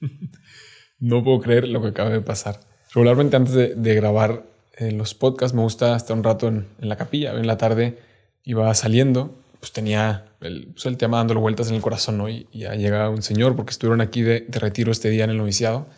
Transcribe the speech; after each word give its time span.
no 0.98 1.24
puedo 1.24 1.40
creer 1.40 1.68
lo 1.68 1.82
que 1.82 1.88
acaba 1.88 2.10
de 2.10 2.20
pasar. 2.20 2.60
Regularmente 2.92 3.36
antes 3.36 3.54
de, 3.54 3.94
grabar 3.94 4.44
eh, 4.76 4.92
los 4.92 5.14
podcasts 5.14 5.54
me 5.54 5.62
gusta 5.62 5.96
estar 5.96 6.16
un 6.16 6.24
rato 6.24 6.48
en, 6.48 6.66
la 6.78 6.96
capilla. 6.96 7.32
En 7.32 7.46
la 7.46 7.56
tarde 7.56 7.98
iba 8.42 8.72
saliendo, 8.74 9.42
pues 9.60 9.72
tenía 9.72 10.32
el, 10.40 10.68
pues, 10.72 10.86
el, 10.86 10.96
tema 10.96 11.18
dándole 11.18 11.40
vueltas 11.40 11.68
en 11.68 11.76
el 11.76 11.82
corazón, 11.82 12.18
¿no? 12.18 12.28
Y, 12.28 12.48
ya 12.52 12.74
llega 12.74 13.08
un 13.10 13.22
señor, 13.22 13.54
porque 13.54 13.70
estuvieron 13.70 14.00
aquí 14.00 14.22
de, 14.22 14.46
retiro 14.50 14.90
este 14.90 15.10
día 15.10 15.24
en 15.24 15.30
el 15.30 15.38
noviciado, 15.38 15.88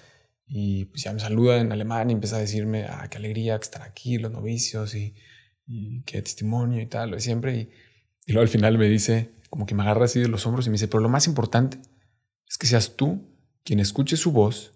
y 0.46 0.84
pues 0.86 1.04
ya 1.04 1.12
me 1.14 1.20
saluda 1.20 1.58
en 1.58 1.72
alemán 1.72 2.10
y 2.10 2.12
empieza 2.12 2.36
a 2.36 2.40
decirme, 2.40 2.84
ah, 2.84 3.08
qué 3.08 3.16
alegría 3.16 3.56
estar 3.56 3.82
aquí, 3.82 4.18
los 4.18 4.30
novicios, 4.30 4.94
y, 4.94 5.14
y 5.66 6.02
qué 6.02 6.20
testimonio 6.20 6.82
y 6.82 6.86
tal, 6.86 7.10
lo 7.10 7.16
de 7.16 7.22
siempre. 7.22 7.56
Y, 7.56 7.70
y 8.26 8.32
luego 8.32 8.42
al 8.42 8.48
final 8.48 8.76
me 8.76 8.88
dice, 8.88 9.30
como 9.48 9.64
que 9.64 9.74
me 9.74 9.82
agarra 9.82 10.04
así 10.04 10.20
de 10.20 10.28
los 10.28 10.46
hombros 10.46 10.66
y 10.66 10.70
me 10.70 10.74
dice, 10.74 10.88
pero 10.88 11.00
lo 11.00 11.08
más 11.08 11.26
importante 11.26 11.78
es 12.48 12.58
que 12.58 12.66
seas 12.66 12.96
tú 12.96 13.31
quien 13.64 13.80
escuche 13.80 14.16
su 14.16 14.32
voz 14.32 14.72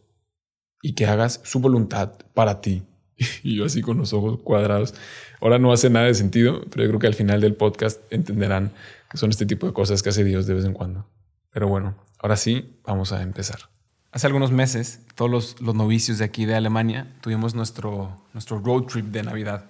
y 0.83 0.95
que 0.95 1.07
hagas 1.07 1.41
su 1.45 1.61
voluntad 1.61 2.13
para 2.35 2.61
ti. 2.61 2.83
Y 3.43 3.57
yo 3.57 3.65
así 3.65 3.81
con 3.81 3.97
los 3.99 4.13
ojos 4.13 4.41
cuadrados. 4.43 4.95
Ahora 5.41 5.59
no 5.59 5.73
hace 5.73 5.91
nada 5.91 6.07
de 6.07 6.15
sentido, 6.15 6.61
pero 6.71 6.85
yo 6.85 6.91
creo 6.91 7.01
que 7.01 7.07
al 7.07 7.15
final 7.15 7.41
del 7.41 7.55
podcast 7.55 8.01
entenderán 8.11 8.73
que 9.11 9.17
son 9.17 9.31
este 9.31 9.47
tipo 9.47 9.67
de 9.67 9.73
cosas 9.73 10.03
que 10.03 10.11
hace 10.11 10.25
Dios 10.25 10.47
de 10.47 10.55
vez 10.55 10.65
en 10.65 10.75
cuando. 10.75 11.07
Pero 11.51 11.69
bueno, 11.69 11.95
ahora 12.19 12.37
sí, 12.37 12.77
vamos 12.85 13.13
a 13.13 13.23
empezar. 13.23 13.71
Hace 14.13 14.27
algunos 14.27 14.51
meses, 14.51 15.01
todos 15.15 15.31
los, 15.31 15.61
los 15.61 15.75
novicios 15.75 16.19
de 16.19 16.25
aquí 16.25 16.45
de 16.47 16.55
Alemania 16.55 17.15
tuvimos 17.21 17.55
nuestro, 17.55 18.23
nuestro 18.33 18.59
road 18.61 18.85
trip 18.85 19.07
de 19.07 19.23
Navidad 19.23 19.65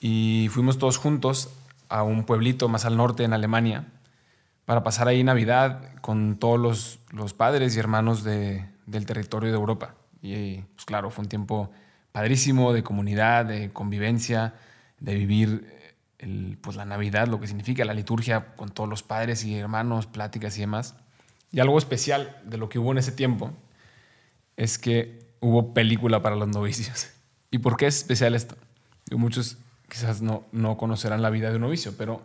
y 0.00 0.48
fuimos 0.50 0.78
todos 0.78 0.96
juntos 0.96 1.50
a 1.88 2.02
un 2.02 2.24
pueblito 2.24 2.68
más 2.68 2.84
al 2.84 2.96
norte 2.96 3.22
en 3.22 3.32
Alemania 3.32 3.86
para 4.72 4.84
pasar 4.84 5.06
ahí 5.06 5.22
Navidad 5.22 5.96
con 6.00 6.38
todos 6.38 6.58
los, 6.58 6.98
los 7.10 7.34
padres 7.34 7.76
y 7.76 7.78
hermanos 7.78 8.24
de, 8.24 8.64
del 8.86 9.04
territorio 9.04 9.50
de 9.50 9.54
Europa. 9.54 9.96
Y 10.22 10.62
pues 10.62 10.86
claro, 10.86 11.10
fue 11.10 11.24
un 11.24 11.28
tiempo 11.28 11.70
padrísimo 12.10 12.72
de 12.72 12.82
comunidad, 12.82 13.44
de 13.44 13.70
convivencia, 13.70 14.54
de 14.98 15.14
vivir 15.14 15.68
eh, 15.70 15.94
el, 16.20 16.56
pues 16.58 16.78
la 16.78 16.86
Navidad, 16.86 17.28
lo 17.28 17.38
que 17.38 17.48
significa 17.48 17.84
la 17.84 17.92
liturgia 17.92 18.56
con 18.56 18.70
todos 18.70 18.88
los 18.88 19.02
padres 19.02 19.44
y 19.44 19.58
hermanos, 19.58 20.06
pláticas 20.06 20.56
y 20.56 20.62
demás. 20.62 20.94
Y 21.50 21.60
algo 21.60 21.76
especial 21.76 22.34
de 22.42 22.56
lo 22.56 22.70
que 22.70 22.78
hubo 22.78 22.92
en 22.92 22.98
ese 22.98 23.12
tiempo 23.12 23.50
es 24.56 24.78
que 24.78 25.34
hubo 25.40 25.74
película 25.74 26.22
para 26.22 26.34
los 26.34 26.48
novicios. 26.48 27.10
¿Y 27.50 27.58
por 27.58 27.76
qué 27.76 27.88
es 27.88 27.96
especial 27.98 28.34
esto? 28.34 28.56
muchos 29.10 29.58
quizás 29.90 30.22
no, 30.22 30.46
no 30.50 30.78
conocerán 30.78 31.20
la 31.20 31.28
vida 31.28 31.50
de 31.50 31.56
un 31.56 31.60
novicio, 31.60 31.92
pero 31.98 32.22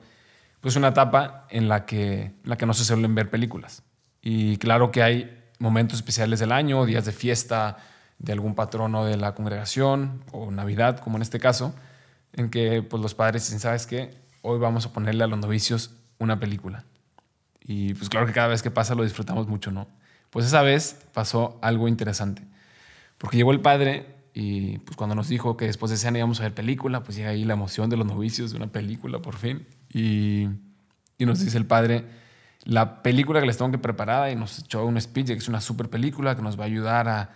pues 0.61 0.75
una 0.75 0.89
etapa 0.89 1.45
en 1.50 1.67
la 1.67 1.86
que, 1.86 2.33
la 2.44 2.58
que 2.58 2.66
no 2.66 2.73
se 2.73 2.86
suelen 2.86 3.16
ver 3.16 3.30
películas. 3.30 3.83
Y 4.22 4.58
claro 4.58 4.91
que 4.91 5.03
hay 5.03 5.38
momentos 5.59 5.97
especiales 5.97 6.39
del 6.39 6.52
año, 6.52 6.86
días 6.86 7.05
de 7.05 7.11
fiesta 7.11 7.77
de 8.19 8.33
algún 8.33 8.55
patrono 8.55 9.05
de 9.05 9.17
la 9.17 9.35
congregación 9.35 10.23
o 10.31 10.52
Navidad, 10.52 11.00
como 11.00 11.17
en 11.17 11.22
este 11.22 11.39
caso, 11.39 11.73
en 12.33 12.50
que 12.50 12.81
pues, 12.81 13.02
los 13.02 13.13
padres 13.13 13.44
dicen, 13.44 13.59
¿sabes 13.59 13.85
qué? 13.85 14.17
Hoy 14.41 14.59
vamos 14.59 14.85
a 14.85 14.94
ponerle 14.94 15.23
a 15.23 15.28
los 15.28 15.39
novicios 15.39 15.91
una 16.19 16.39
película. 16.39 16.83
Y 17.61 17.94
pues 17.95 18.09
claro 18.09 18.25
que 18.25 18.33
cada 18.33 18.47
vez 18.47 18.63
que 18.63 18.72
pasa 18.72 18.95
lo 18.95 19.03
disfrutamos 19.03 19.47
mucho, 19.47 19.72
¿no? 19.72 19.88
Pues 20.30 20.45
esa 20.45 20.61
vez 20.61 21.00
pasó 21.13 21.59
algo 21.61 21.88
interesante, 21.88 22.44
porque 23.17 23.38
llegó 23.38 23.52
el 23.52 23.61
padre 23.61 24.16
y 24.33 24.78
pues 24.80 24.95
cuando 24.95 25.16
nos 25.16 25.28
dijo 25.28 25.58
que 25.58 25.66
después 25.66 25.89
de 25.89 25.97
cena 25.97 26.19
íbamos 26.19 26.39
a 26.39 26.44
ver 26.44 26.53
película, 26.53 27.03
pues 27.03 27.17
llega 27.17 27.30
ahí 27.30 27.44
la 27.44 27.53
emoción 27.53 27.89
de 27.89 27.97
los 27.97 28.05
novicios 28.05 28.52
de 28.52 28.58
una 28.58 28.67
película 28.67 29.19
por 29.19 29.35
fin. 29.35 29.66
Y, 29.98 30.48
y 31.17 31.26
nos 31.26 31.40
dice 31.40 31.58
el 31.58 31.66
padre, 31.66 32.06
la 32.64 33.02
película 33.02 33.40
que 33.40 33.48
les 33.48 33.58
tengo 33.58 33.72
que 33.72 33.80
preparar 33.80 34.31
y 34.31 34.36
nos 34.36 34.59
echó 34.59 34.86
un 34.86 35.02
speech 35.02 35.28
que 35.28 35.34
es 35.34 35.48
una 35.48 35.59
super 35.59 35.90
película 35.90 36.36
que 36.36 36.44
nos 36.44 36.59
va 36.59 36.64
a 36.64 36.67
ayudar 36.67 37.09
a, 37.09 37.30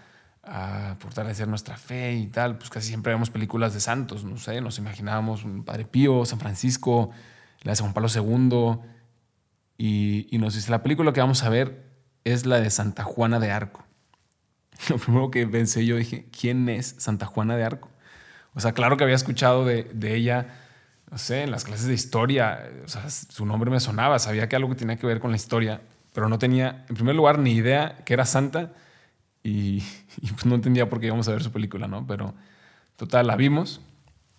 a, 0.43 0.95
fortalecer 0.99 1.47
nuestra 1.47 1.77
fe 1.77 2.13
y 2.13 2.27
tal. 2.27 2.57
Pues 2.59 2.69
casi 2.69 2.89
siempre 2.89 3.13
vemos 3.13 3.31
películas 3.31 3.73
de 3.73 3.79
santos, 3.79 4.23
no 4.23 4.37
sé, 4.37 4.61
nos 4.61 4.77
imaginábamos 4.77 5.43
un 5.43 5.63
Padre 5.63 5.85
Pío, 5.85 6.23
San 6.25 6.39
Francisco, 6.39 7.09
la 7.61 7.71
de 7.73 7.81
Juan 7.81 7.93
Pablo 7.93 8.09
II. 8.13 8.77
Y, 9.77 10.27
y 10.29 10.37
nos 10.37 10.53
dice, 10.53 10.69
la 10.69 10.83
película 10.83 11.13
que 11.13 11.21
vamos 11.21 11.43
a 11.43 11.49
ver 11.49 11.89
es 12.25 12.45
la 12.45 12.59
de 12.59 12.69
Santa 12.69 13.03
Juana 13.03 13.39
de 13.39 13.49
Arco. 13.49 13.83
lo 14.89 14.99
primero 14.99 15.31
que 15.31 15.47
pensé 15.47 15.83
yo 15.87 15.95
dije, 15.95 16.27
¿quién 16.37 16.69
es 16.69 16.95
Santa 16.99 17.25
Juana 17.25 17.55
de 17.55 17.63
Arco? 17.63 17.89
O 18.53 18.59
sea, 18.59 18.73
claro 18.73 18.97
que 18.97 19.03
había 19.03 19.15
escuchado 19.15 19.65
de, 19.65 19.85
de 19.93 20.15
ella, 20.15 20.60
no 21.11 21.17
sé, 21.17 21.43
en 21.43 21.51
las 21.51 21.65
clases 21.65 21.87
de 21.87 21.93
historia, 21.93 22.71
su 23.29 23.45
nombre 23.45 23.69
me 23.69 23.81
sonaba, 23.81 24.17
sabía 24.17 24.47
que 24.47 24.55
algo 24.55 24.69
que 24.69 24.75
tenía 24.75 24.95
que 24.95 25.05
ver 25.05 25.19
con 25.19 25.31
la 25.31 25.35
historia, 25.35 25.81
pero 26.13 26.29
no 26.29 26.39
tenía, 26.39 26.85
en 26.87 26.95
primer 26.95 27.15
lugar, 27.15 27.37
ni 27.37 27.51
idea 27.51 27.97
que 28.05 28.13
era 28.13 28.25
santa 28.25 28.71
y, 29.43 29.81
pues 30.31 30.45
no 30.45 30.55
entendía 30.55 30.87
por 30.87 30.99
qué 30.99 31.07
íbamos 31.07 31.27
a 31.27 31.31
ver 31.31 31.43
su 31.43 31.51
película, 31.51 31.87
¿no? 31.87 32.07
Pero 32.07 32.33
total, 32.95 33.27
la 33.27 33.35
vimos 33.35 33.81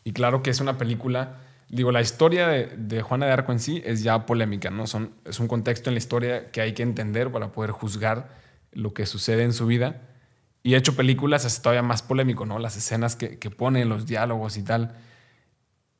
y 0.02 0.12
claro 0.12 0.42
que 0.42 0.48
es 0.50 0.60
una 0.60 0.78
película, 0.78 1.40
digo, 1.68 1.92
la 1.92 2.00
historia 2.00 2.48
de, 2.48 2.66
de 2.68 3.02
Juana 3.02 3.26
de 3.26 3.32
Arco 3.32 3.52
en 3.52 3.60
sí 3.60 3.82
es 3.84 4.02
ya 4.02 4.24
polémica, 4.24 4.70
¿no? 4.70 4.86
Son, 4.86 5.12
es 5.26 5.40
un 5.40 5.48
contexto 5.48 5.90
en 5.90 5.94
la 5.94 5.98
historia 5.98 6.50
que 6.52 6.62
hay 6.62 6.72
que 6.72 6.82
entender 6.82 7.30
para 7.30 7.52
poder 7.52 7.72
juzgar 7.72 8.30
lo 8.72 8.94
que 8.94 9.04
sucede 9.04 9.42
en 9.42 9.52
su 9.52 9.66
vida 9.66 10.00
y 10.62 10.76
hecho 10.76 10.96
películas 10.96 11.44
es 11.44 11.60
todavía 11.60 11.82
más 11.82 12.02
polémico, 12.02 12.46
¿no? 12.46 12.58
Las 12.58 12.76
escenas 12.76 13.16
que, 13.16 13.38
que 13.38 13.50
pone, 13.50 13.84
los 13.84 14.06
diálogos 14.06 14.56
y 14.56 14.62
tal. 14.62 14.94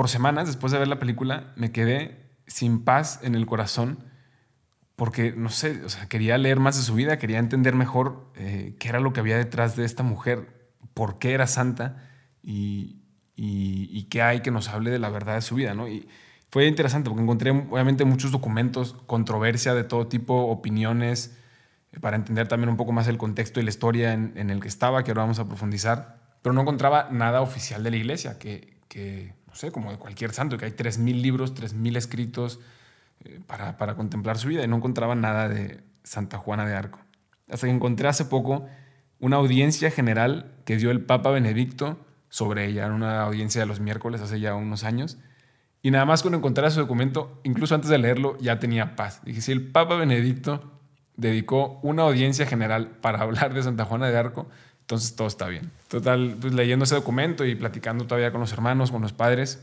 Por 0.00 0.08
semanas, 0.08 0.46
después 0.46 0.72
de 0.72 0.78
ver 0.78 0.88
la 0.88 0.98
película, 0.98 1.52
me 1.56 1.72
quedé 1.72 2.32
sin 2.46 2.84
paz 2.84 3.20
en 3.22 3.34
el 3.34 3.44
corazón 3.44 4.02
porque, 4.96 5.34
no 5.36 5.50
sé, 5.50 5.84
o 5.84 5.90
sea, 5.90 6.08
quería 6.08 6.38
leer 6.38 6.58
más 6.58 6.74
de 6.78 6.82
su 6.82 6.94
vida, 6.94 7.18
quería 7.18 7.38
entender 7.38 7.74
mejor 7.74 8.32
eh, 8.34 8.76
qué 8.80 8.88
era 8.88 8.98
lo 8.98 9.12
que 9.12 9.20
había 9.20 9.36
detrás 9.36 9.76
de 9.76 9.84
esta 9.84 10.02
mujer, 10.02 10.72
por 10.94 11.18
qué 11.18 11.34
era 11.34 11.46
santa 11.46 12.08
y, 12.42 13.02
y, 13.36 14.04
qué 14.04 14.22
hay 14.22 14.40
que 14.40 14.50
nos 14.50 14.70
hable 14.70 14.90
de 14.90 14.98
la 14.98 15.10
verdad 15.10 15.34
de 15.34 15.42
su 15.42 15.54
vida, 15.54 15.74
¿no? 15.74 15.86
Y 15.86 16.08
fue 16.50 16.66
interesante 16.66 17.10
porque 17.10 17.22
encontré, 17.22 17.50
obviamente, 17.50 18.06
muchos 18.06 18.30
documentos, 18.30 18.96
controversia 19.04 19.74
de 19.74 19.84
todo 19.84 20.06
tipo, 20.06 20.46
opiniones, 20.46 21.36
eh, 21.92 22.00
para 22.00 22.16
entender 22.16 22.48
también 22.48 22.70
un 22.70 22.78
poco 22.78 22.92
más 22.92 23.06
el 23.06 23.18
contexto 23.18 23.60
y 23.60 23.64
la 23.64 23.68
historia 23.68 24.14
en, 24.14 24.32
en, 24.36 24.48
el 24.48 24.60
que 24.60 24.68
estaba, 24.68 25.04
que 25.04 25.10
ahora 25.10 25.24
vamos 25.24 25.40
a 25.40 25.46
profundizar, 25.46 26.38
pero 26.40 26.54
no 26.54 26.62
encontraba 26.62 27.10
nada 27.10 27.42
oficial 27.42 27.82
de 27.82 27.90
la 27.90 27.98
iglesia 27.98 28.38
que, 28.38 28.80
que 28.88 29.34
no 29.50 29.56
sé, 29.56 29.72
como 29.72 29.90
de 29.90 29.98
cualquier 29.98 30.32
santo, 30.32 30.56
que 30.56 30.64
hay 30.64 30.70
3.000 30.70 31.20
libros, 31.20 31.54
3.000 31.54 31.96
escritos 31.96 32.60
eh, 33.24 33.40
para, 33.46 33.76
para, 33.76 33.96
contemplar 33.96 34.38
su 34.38 34.48
vida 34.48 34.64
y 34.64 34.68
no 34.68 34.76
encontraba 34.76 35.14
nada 35.14 35.48
de 35.48 35.82
Santa 36.04 36.38
Juana 36.38 36.64
de 36.64 36.74
Arco. 36.74 37.00
Hasta 37.50 37.66
que 37.66 37.72
encontré 37.72 38.08
hace 38.08 38.24
poco 38.24 38.66
una 39.18 39.36
audiencia 39.36 39.90
general 39.90 40.54
que 40.64 40.76
dio 40.76 40.90
el 40.90 41.04
Papa 41.04 41.30
Benedicto 41.30 41.98
sobre 42.28 42.66
ella, 42.66 42.86
en 42.86 42.92
una 42.92 43.22
audiencia 43.22 43.60
de 43.60 43.66
los 43.66 43.80
miércoles 43.80 44.20
hace 44.20 44.38
ya 44.38 44.54
unos 44.54 44.84
años. 44.84 45.18
Y 45.82 45.90
nada 45.90 46.04
más 46.04 46.22
cuando 46.22 46.38
encontré 46.38 46.66
ese 46.66 46.80
documento, 46.80 47.40
incluso 47.42 47.74
antes 47.74 47.90
de 47.90 47.98
leerlo, 47.98 48.38
ya 48.38 48.60
tenía 48.60 48.96
paz. 48.96 49.20
Dije, 49.24 49.40
si 49.40 49.52
el 49.52 49.70
Papa 49.70 49.96
Benedicto 49.96 50.70
dedicó 51.16 51.80
una 51.82 52.02
audiencia 52.02 52.46
general 52.46 52.88
para 53.00 53.20
hablar 53.22 53.52
de 53.52 53.62
Santa 53.62 53.84
Juana 53.84 54.08
de 54.08 54.16
Arco, 54.16 54.48
entonces 54.90 55.14
todo 55.14 55.28
está 55.28 55.46
bien. 55.46 55.70
Total, 55.86 56.36
pues 56.40 56.52
leyendo 56.52 56.84
ese 56.84 56.96
documento 56.96 57.44
y 57.44 57.54
platicando 57.54 58.06
todavía 58.08 58.32
con 58.32 58.40
los 58.40 58.52
hermanos, 58.52 58.90
con 58.90 59.02
los 59.02 59.12
padres, 59.12 59.62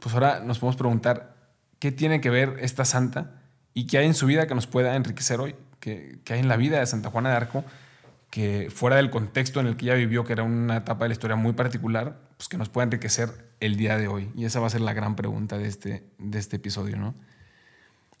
pues 0.00 0.14
ahora 0.14 0.40
nos 0.40 0.58
podemos 0.58 0.76
preguntar, 0.76 1.34
¿qué 1.78 1.92
tiene 1.92 2.20
que 2.20 2.28
ver 2.28 2.56
esta 2.60 2.84
santa 2.84 3.40
y 3.72 3.86
qué 3.86 3.96
hay 3.96 4.06
en 4.06 4.12
su 4.12 4.26
vida 4.26 4.46
que 4.46 4.54
nos 4.54 4.66
pueda 4.66 4.96
enriquecer 4.96 5.40
hoy? 5.40 5.54
¿Qué, 5.80 6.18
qué 6.24 6.34
hay 6.34 6.40
en 6.40 6.48
la 6.48 6.58
vida 6.58 6.78
de 6.78 6.84
Santa 6.84 7.08
Juana 7.08 7.30
de 7.30 7.36
Arco 7.36 7.64
que 8.28 8.68
fuera 8.70 8.96
del 8.96 9.08
contexto 9.08 9.60
en 9.60 9.66
el 9.66 9.78
que 9.78 9.86
ella 9.86 9.94
vivió, 9.94 10.24
que 10.24 10.34
era 10.34 10.42
una 10.42 10.76
etapa 10.76 11.06
de 11.06 11.08
la 11.08 11.12
historia 11.14 11.36
muy 11.36 11.54
particular, 11.54 12.18
pues 12.36 12.50
que 12.50 12.58
nos 12.58 12.68
pueda 12.68 12.84
enriquecer 12.84 13.30
el 13.60 13.76
día 13.76 13.96
de 13.96 14.08
hoy? 14.08 14.30
Y 14.36 14.44
esa 14.44 14.60
va 14.60 14.66
a 14.66 14.70
ser 14.70 14.82
la 14.82 14.92
gran 14.92 15.16
pregunta 15.16 15.56
de 15.56 15.68
este, 15.68 16.04
de 16.18 16.38
este 16.38 16.56
episodio, 16.56 16.98
¿no? 16.98 17.14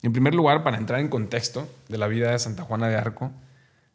En 0.00 0.14
primer 0.14 0.34
lugar, 0.34 0.64
para 0.64 0.78
entrar 0.78 1.00
en 1.00 1.08
contexto 1.08 1.68
de 1.90 1.98
la 1.98 2.06
vida 2.06 2.30
de 2.30 2.38
Santa 2.38 2.62
Juana 2.62 2.88
de 2.88 2.96
Arco, 2.96 3.30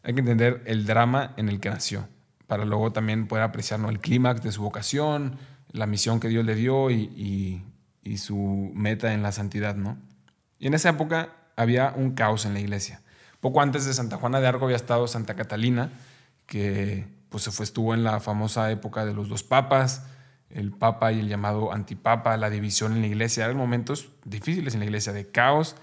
hay 0.08 0.14
que 0.14 0.22
entender 0.22 0.64
el 0.66 0.86
drama 0.86 1.34
en 1.36 1.50
el 1.50 1.60
que 1.60 1.70
nació, 1.70 2.08
para 2.48 2.64
luego 2.64 2.94
también 2.94 3.28
poder 3.28 3.44
apreciar 3.44 3.82
el 3.82 4.00
clímax 4.00 4.42
de 4.42 4.54
su 4.54 4.62
vocación, 4.62 5.36
la 5.74 5.86
misión 5.86 6.22
que 6.22 6.30
Dios 6.30 6.46
le 6.46 6.56
dio 6.56 6.90
y, 6.90 7.62
y, 8.02 8.18
su 8.18 8.72
meta 8.74 9.14
en 9.14 9.22
la 9.22 9.34
santidad, 9.34 9.76
¿no? 9.76 9.98
Y 10.60 10.68
en 10.68 10.74
esa 10.74 10.88
época 10.88 11.34
había 11.58 11.92
un 11.94 12.12
caos 12.12 12.46
en 12.46 12.54
la 12.54 12.62
iglesia. 12.62 13.02
Poco 13.42 13.60
antes 13.62 13.86
de 13.86 13.94
Santa 13.94 14.16
Juana 14.16 14.40
de 14.40 14.48
Arco 14.48 14.64
había 14.64 14.78
estado 14.78 15.08
Santa 15.08 15.36
Catalina, 15.36 15.92
que 16.46 17.06
pues 17.28 17.44
se 17.44 17.52
fue, 17.52 17.66
estuvo 17.66 17.94
en 17.94 18.06
la 18.06 18.22
famosa 18.22 18.72
época 18.72 19.04
de 19.04 19.14
los 19.14 19.28
dos 19.28 19.44
papas, 19.44 20.04
el 20.50 20.72
papa 20.72 21.12
y 21.12 21.20
el 21.20 21.28
llamado 21.28 21.74
antipapa, 21.74 22.38
la 22.38 22.50
división 22.50 22.94
en 22.94 23.02
la 23.02 23.08
iglesia. 23.08 23.44
Eran 23.44 23.58
momentos 23.58 24.10
difíciles 24.24 24.74
en 24.74 24.80
la 24.80 24.86
iglesia, 24.86 25.12
de 25.12 25.28
caos, 25.28 25.76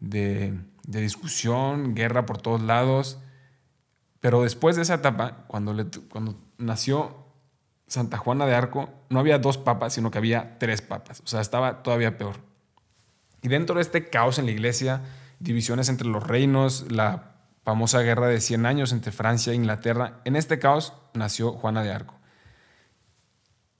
de, 0.00 0.52
discusión, 0.86 1.94
guerra 1.94 2.26
por 2.26 2.42
todos 2.42 2.60
lados. 2.60 3.18
Pero 4.20 4.42
después 4.42 4.76
de 4.76 4.82
esa 4.82 4.94
etapa, 4.94 5.44
cuando, 5.46 5.74
nació 6.58 7.26
Santa 7.86 8.18
Juana 8.18 8.46
de 8.46 8.54
Arco, 8.54 8.90
no 9.08 9.18
había 9.18 9.38
dos 9.38 9.58
papas, 9.58 9.94
sino 9.94 10.10
que 10.10 10.18
había 10.18 10.58
tres 10.58 10.82
papas. 10.82 11.20
O 11.24 11.26
sea, 11.26 11.40
estaba 11.40 11.82
todavía 11.82 12.18
peor. 12.18 12.36
Y 13.42 13.48
dentro 13.48 13.76
de 13.76 13.82
este 13.82 14.10
caos 14.10 14.38
en 14.38 14.44
la 14.44 14.52
iglesia, 14.52 15.00
divisiones 15.38 15.88
entre 15.88 16.06
los 16.06 16.22
reinos, 16.22 16.92
la 16.92 17.32
famosa 17.64 18.00
guerra 18.00 18.26
de 18.26 18.40
100 18.40 18.66
años 18.66 18.92
entre 18.92 19.10
Francia 19.10 19.52
e 19.52 19.56
Inglaterra, 19.56 20.20
en 20.24 20.36
este 20.36 20.58
caos 20.58 20.92
nació 21.14 21.52
Juana 21.52 21.82
de 21.82 21.92
Arco. 21.92 22.20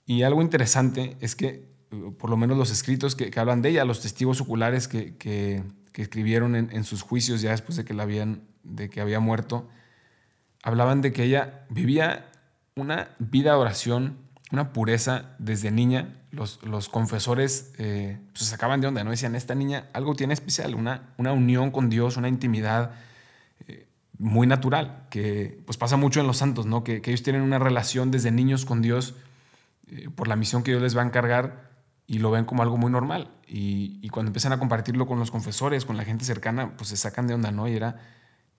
Y 0.07 0.23
algo 0.23 0.41
interesante 0.41 1.17
es 1.21 1.35
que, 1.35 1.69
por 2.17 2.31
lo 2.31 2.37
menos 2.37 2.57
los 2.57 2.71
escritos 2.71 3.15
que, 3.15 3.31
hablan 3.39 3.61
de 3.61 3.69
ella, 3.69 3.85
los 3.85 4.01
testigos 4.01 4.41
oculares 4.41 4.87
que, 4.87 5.63
escribieron 5.93 6.55
en, 6.55 6.83
sus 6.83 7.03
juicios 7.03 7.41
ya 7.41 7.51
después 7.51 7.77
de 7.77 7.85
que, 7.85 7.93
la 7.93 8.03
habían, 8.03 8.47
de 8.63 8.89
que 8.89 9.01
había 9.01 9.19
muerto, 9.19 9.69
hablaban 10.63 11.01
de 11.01 11.11
que 11.11 11.23
ella 11.23 11.65
vivía 11.69 12.29
una 12.75 13.09
vida 13.19 13.51
de 13.51 13.57
oración, 13.57 14.17
una 14.51 14.73
pureza 14.73 15.35
desde 15.39 15.71
niña. 15.71 16.17
Los, 16.31 16.63
los 16.63 16.87
confesores 16.87 17.73
eh, 17.77 18.19
pues, 18.31 18.45
se 18.45 18.51
sacaban 18.51 18.79
de 18.79 18.87
onda, 18.87 19.03
¿no? 19.03 19.11
Decían, 19.11 19.35
esta 19.35 19.53
niña 19.53 19.89
algo 19.93 20.15
tiene 20.15 20.33
especial, 20.33 20.75
una, 20.75 21.13
una 21.17 21.33
unión 21.33 21.71
con 21.71 21.89
Dios, 21.89 22.15
una 22.15 22.29
intimidad 22.29 22.91
eh, 23.67 23.87
muy 24.17 24.47
natural, 24.47 25.07
que 25.09 25.61
pues 25.65 25.77
pasa 25.77 25.97
mucho 25.97 26.21
en 26.21 26.27
los 26.27 26.37
santos, 26.37 26.65
¿no? 26.65 26.83
Que, 26.83 27.01
ellos 27.05 27.23
tienen 27.23 27.41
una 27.41 27.59
relación 27.59 28.11
desde 28.11 28.31
niños 28.31 28.65
con 28.65 28.81
Dios 28.81 29.15
eh, 29.89 30.09
por 30.15 30.29
la 30.29 30.37
misión 30.37 30.63
que 30.63 30.71
Dios 30.71 30.81
les 30.81 30.95
va 30.95 31.01
a 31.01 31.05
encargar 31.05 31.71
y 32.07 32.19
lo 32.19 32.31
ven 32.31 32.45
como 32.45 32.63
algo 32.63 32.77
muy 32.77 32.91
normal. 32.91 33.31
Y, 33.47 34.07
cuando 34.09 34.29
empiezan 34.29 34.53
a 34.53 34.59
compartirlo 34.59 35.05
con 35.07 35.19
los 35.19 35.31
confesores, 35.31 35.85
con 35.85 35.97
la 35.97 36.03
gente 36.05 36.25
cercana, 36.25 36.75
pues 36.77 36.89
se 36.89 36.97
sacan 36.97 37.27
de 37.27 37.33
onda, 37.33 37.51
¿no? 37.51 37.67
Y, 37.67 37.75
era, 37.75 37.99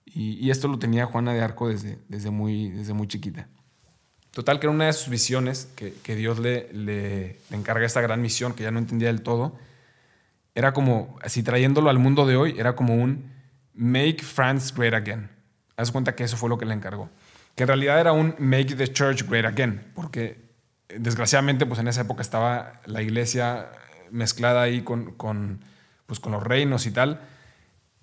y, 0.05 0.49
esto 0.49 0.67
lo 0.67 0.77
tenía 0.79 1.05
Juana 1.05 1.33
de 1.33 1.41
Arco 1.41 1.69
desde, 1.69 1.97
desde, 2.07 2.29
muy, 2.29 2.69
desde 2.69 2.93
muy 2.93 3.07
chiquita. 3.07 3.47
Total, 4.31 4.59
que 4.59 4.67
era 4.67 4.73
una 4.73 4.85
de 4.85 4.93
sus 4.93 5.09
visiones 5.09 5.71
que, 5.75 5.93
que 6.03 6.15
Dios 6.15 6.39
le, 6.39 6.71
le, 6.73 7.39
encarga 7.51 7.85
esta 7.85 8.01
gran 8.01 8.21
misión 8.21 8.53
que 8.53 8.63
ya 8.63 8.71
no 8.71 8.79
entendía 8.79 9.07
del 9.07 9.21
todo. 9.21 9.57
Era 10.55 10.73
como, 10.73 11.17
así 11.21 11.41
trayéndolo 11.43 11.89
al 11.89 11.99
mundo 11.99 12.25
de 12.25 12.35
hoy, 12.35 12.55
era 12.57 12.75
como 12.75 12.95
un 12.95 13.31
Make 13.73 14.23
France 14.23 14.73
Great 14.75 14.93
Again. 14.93 15.29
Haz 15.77 15.91
cuenta 15.91 16.15
que 16.15 16.23
eso 16.23 16.37
fue 16.37 16.49
lo 16.49 16.57
que 16.57 16.65
le 16.65 16.73
encargó. 16.73 17.09
Que 17.55 17.63
en 17.63 17.67
realidad 17.67 17.99
era 17.99 18.11
un 18.11 18.35
Make 18.39 18.75
the 18.75 18.91
Church 18.91 19.27
Great 19.27 19.45
Again, 19.45 19.83
porque 19.95 20.43
desgraciadamente, 20.89 21.65
pues 21.65 21.79
en 21.79 21.87
esa 21.87 22.01
época 22.01 22.21
estaba 22.21 22.81
la 22.85 23.01
iglesia 23.01 23.71
mezclada 24.11 24.61
ahí 24.61 24.81
con, 24.81 25.13
con, 25.13 25.61
pues, 26.05 26.19
con 26.19 26.31
los 26.31 26.43
reinos 26.43 26.85
y 26.85 26.91
tal. 26.91 27.21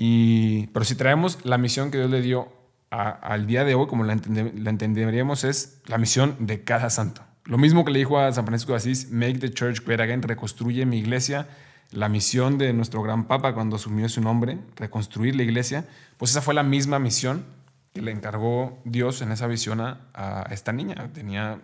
Y, 0.02 0.68
pero 0.68 0.86
si 0.86 0.94
traemos 0.94 1.44
la 1.44 1.58
misión 1.58 1.90
que 1.90 1.98
Dios 1.98 2.10
le 2.10 2.22
dio 2.22 2.48
al 2.88 3.46
día 3.46 3.64
de 3.64 3.74
hoy, 3.74 3.86
como 3.86 4.02
la, 4.02 4.14
la, 4.14 4.70
entenderíamos, 4.70 5.44
es 5.44 5.82
la 5.84 5.98
misión 5.98 6.36
de 6.38 6.64
cada 6.64 6.88
santo. 6.88 7.20
Lo 7.44 7.58
mismo 7.58 7.84
que 7.84 7.92
le 7.92 7.98
dijo 7.98 8.18
a 8.18 8.32
San 8.32 8.46
Francisco 8.46 8.72
de 8.72 8.78
Asís, 8.78 9.10
make 9.10 9.34
the 9.40 9.50
church 9.50 9.84
great 9.84 10.00
again, 10.00 10.22
reconstruye 10.22 10.86
mi 10.86 10.96
iglesia. 11.00 11.48
La 11.90 12.08
misión 12.08 12.56
de 12.56 12.72
nuestro 12.72 13.02
gran 13.02 13.26
papa 13.26 13.52
cuando 13.52 13.76
asumió 13.76 14.08
su 14.08 14.22
nombre, 14.22 14.58
reconstruir 14.76 15.36
la 15.36 15.42
iglesia, 15.42 15.84
pues 16.16 16.30
esa 16.30 16.40
fue 16.40 16.54
la 16.54 16.62
misma 16.62 16.98
misión 16.98 17.44
que 17.92 18.00
le 18.00 18.10
encargó 18.10 18.80
Dios 18.86 19.20
en 19.20 19.32
esa 19.32 19.48
visión 19.48 19.82
a, 19.82 20.00
a 20.14 20.46
esta 20.50 20.72
niña. 20.72 21.10
Tenía 21.12 21.60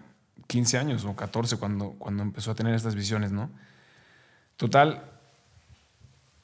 15 0.47 0.77
años 0.77 1.06
o 1.06 1.17
14 1.17 1.56
cuando, 1.56 1.93
cuando 1.93 2.23
empezó 2.23 2.50
a 2.50 2.55
tener 2.55 2.75
estas 2.75 2.97
visiones, 2.97 3.33
¿no? 3.33 3.49
Total, 4.59 5.15